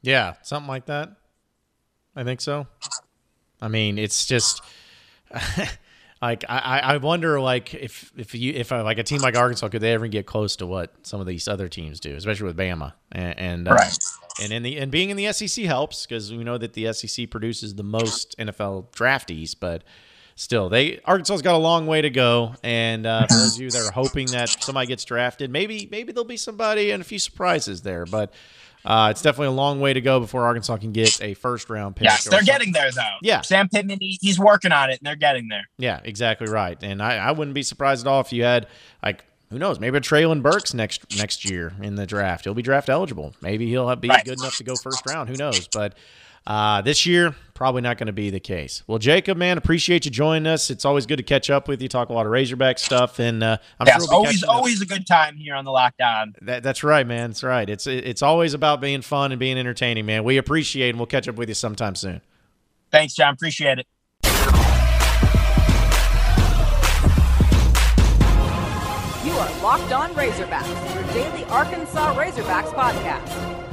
Yeah, 0.00 0.34
something 0.42 0.68
like 0.68 0.86
that. 0.86 1.10
I 2.14 2.24
think 2.24 2.40
so. 2.40 2.66
I 3.60 3.68
mean, 3.68 3.98
it's 3.98 4.24
just. 4.24 4.62
like 6.22 6.44
I, 6.48 6.80
I 6.82 6.96
wonder 6.96 7.38
like 7.40 7.74
if 7.74 8.10
if 8.16 8.34
you 8.34 8.54
if 8.54 8.72
uh, 8.72 8.82
like 8.82 8.98
a 8.98 9.02
team 9.02 9.20
like 9.20 9.36
Arkansas 9.36 9.68
could 9.68 9.82
they 9.82 9.92
ever 9.92 10.08
get 10.08 10.24
close 10.24 10.56
to 10.56 10.66
what 10.66 10.94
some 11.02 11.20
of 11.20 11.26
these 11.26 11.46
other 11.46 11.68
teams 11.68 12.00
do, 12.00 12.14
especially 12.14 12.46
with 12.46 12.56
Bama 12.56 12.94
and, 13.12 13.38
and 13.38 13.68
uh, 13.68 13.72
right. 13.74 13.98
and 14.42 14.52
in 14.52 14.62
the 14.62 14.78
and 14.78 14.90
being 14.90 15.10
in 15.10 15.16
the 15.18 15.30
SEC 15.32 15.66
helps 15.66 16.06
because 16.06 16.32
we 16.32 16.42
know 16.42 16.56
that 16.56 16.72
the 16.72 16.90
SEC 16.92 17.28
produces 17.30 17.74
the 17.74 17.82
most 17.82 18.36
NFL 18.38 18.92
draftees, 18.92 19.54
but 19.58 19.84
still 20.36 20.70
they 20.70 21.00
Arkansas's 21.04 21.42
got 21.42 21.54
a 21.54 21.58
long 21.58 21.86
way 21.86 22.00
to 22.00 22.10
go. 22.10 22.54
And 22.62 23.04
uh, 23.04 23.26
for 23.26 23.34
those 23.34 23.56
of 23.56 23.62
you 23.62 23.70
that 23.70 23.86
are 23.86 23.92
hoping 23.92 24.28
that 24.28 24.48
somebody 24.48 24.86
gets 24.86 25.04
drafted, 25.04 25.50
maybe 25.50 25.86
maybe 25.90 26.12
there'll 26.12 26.24
be 26.24 26.38
somebody 26.38 26.92
and 26.92 27.02
a 27.02 27.04
few 27.04 27.18
surprises 27.18 27.82
there, 27.82 28.06
but. 28.06 28.32
Uh, 28.86 29.08
it's 29.10 29.22
definitely 29.22 29.48
a 29.48 29.50
long 29.50 29.80
way 29.80 29.92
to 29.92 30.00
go 30.00 30.20
before 30.20 30.44
Arkansas 30.44 30.76
can 30.76 30.92
get 30.92 31.20
a 31.20 31.34
first 31.34 31.68
round 31.68 31.96
pick. 31.96 32.04
Yes, 32.04 32.24
they're 32.24 32.42
getting 32.42 32.72
there 32.72 32.90
though. 32.90 33.16
Yeah, 33.22 33.40
Sam 33.40 33.68
Pittman, 33.68 33.98
he, 34.00 34.18
he's 34.20 34.38
working 34.38 34.72
on 34.72 34.90
it, 34.90 34.98
and 34.98 35.06
they're 35.06 35.16
getting 35.16 35.48
there. 35.48 35.68
Yeah, 35.78 36.00
exactly 36.04 36.48
right. 36.48 36.78
And 36.82 37.02
I, 37.02 37.16
I 37.16 37.32
wouldn't 37.32 37.54
be 37.54 37.62
surprised 37.62 38.06
at 38.06 38.10
all 38.10 38.20
if 38.20 38.32
you 38.32 38.44
had 38.44 38.66
like 39.02 39.24
who 39.50 39.58
knows, 39.58 39.78
maybe 39.78 39.98
a 39.98 40.00
Treylon 40.00 40.42
Burks 40.42 40.74
next 40.74 41.16
next 41.16 41.44
year 41.48 41.72
in 41.80 41.94
the 41.94 42.06
draft. 42.06 42.44
He'll 42.44 42.54
be 42.54 42.62
draft 42.62 42.88
eligible. 42.88 43.34
Maybe 43.40 43.68
he'll 43.68 43.94
be 43.96 44.08
right. 44.08 44.24
good 44.24 44.38
enough 44.40 44.56
to 44.56 44.64
go 44.64 44.74
first 44.74 45.02
round. 45.06 45.28
Who 45.28 45.36
knows? 45.36 45.68
But 45.68 45.94
uh, 46.46 46.80
this 46.80 47.06
year, 47.06 47.34
probably 47.54 47.82
not 47.82 47.98
going 47.98 48.06
to 48.06 48.12
be 48.12 48.30
the 48.30 48.38
case. 48.38 48.84
Well, 48.86 48.98
Jacob, 48.98 49.36
man, 49.36 49.58
appreciate 49.58 50.04
you 50.04 50.10
joining 50.10 50.46
us. 50.46 50.70
It's 50.70 50.84
always 50.84 51.06
good 51.06 51.16
to 51.16 51.22
catch 51.22 51.50
up 51.50 51.66
with 51.66 51.82
you, 51.82 51.88
talk 51.88 52.08
a 52.08 52.12
lot 52.12 52.26
of 52.26 52.32
Razorback 52.32 52.78
stuff, 52.78 53.18
and 53.18 53.42
uh, 53.42 53.56
I'm 53.80 53.86
yes, 53.86 53.96
sure 53.96 54.08
we'll 54.08 54.18
always 54.18 54.42
always 54.44 54.80
a 54.82 54.86
good 54.86 55.06
time 55.06 55.36
here 55.36 55.54
on 55.54 55.64
the 55.64 55.72
Locked 55.72 56.00
On. 56.00 56.34
That, 56.42 56.62
that's 56.62 56.84
right, 56.84 57.06
man. 57.06 57.30
That's 57.30 57.42
right. 57.42 57.68
It's 57.68 57.86
it's 57.86 58.22
always 58.22 58.54
about 58.54 58.80
being 58.80 59.02
fun 59.02 59.32
and 59.32 59.40
being 59.40 59.58
entertaining, 59.58 60.06
man. 60.06 60.22
We 60.22 60.36
appreciate, 60.36 60.90
and 60.90 60.98
we'll 60.98 61.06
catch 61.06 61.26
up 61.26 61.34
with 61.36 61.48
you 61.48 61.54
sometime 61.54 61.96
soon. 61.96 62.20
Thanks, 62.92 63.14
John. 63.14 63.34
Appreciate 63.34 63.80
it. 63.80 63.86
You 69.24 69.32
are 69.32 69.62
Locked 69.62 69.92
On 69.92 70.10
Razorbacks, 70.14 70.94
your 70.94 71.02
daily 71.12 71.44
Arkansas 71.46 72.14
Razorbacks 72.14 72.72
podcast 72.72 73.65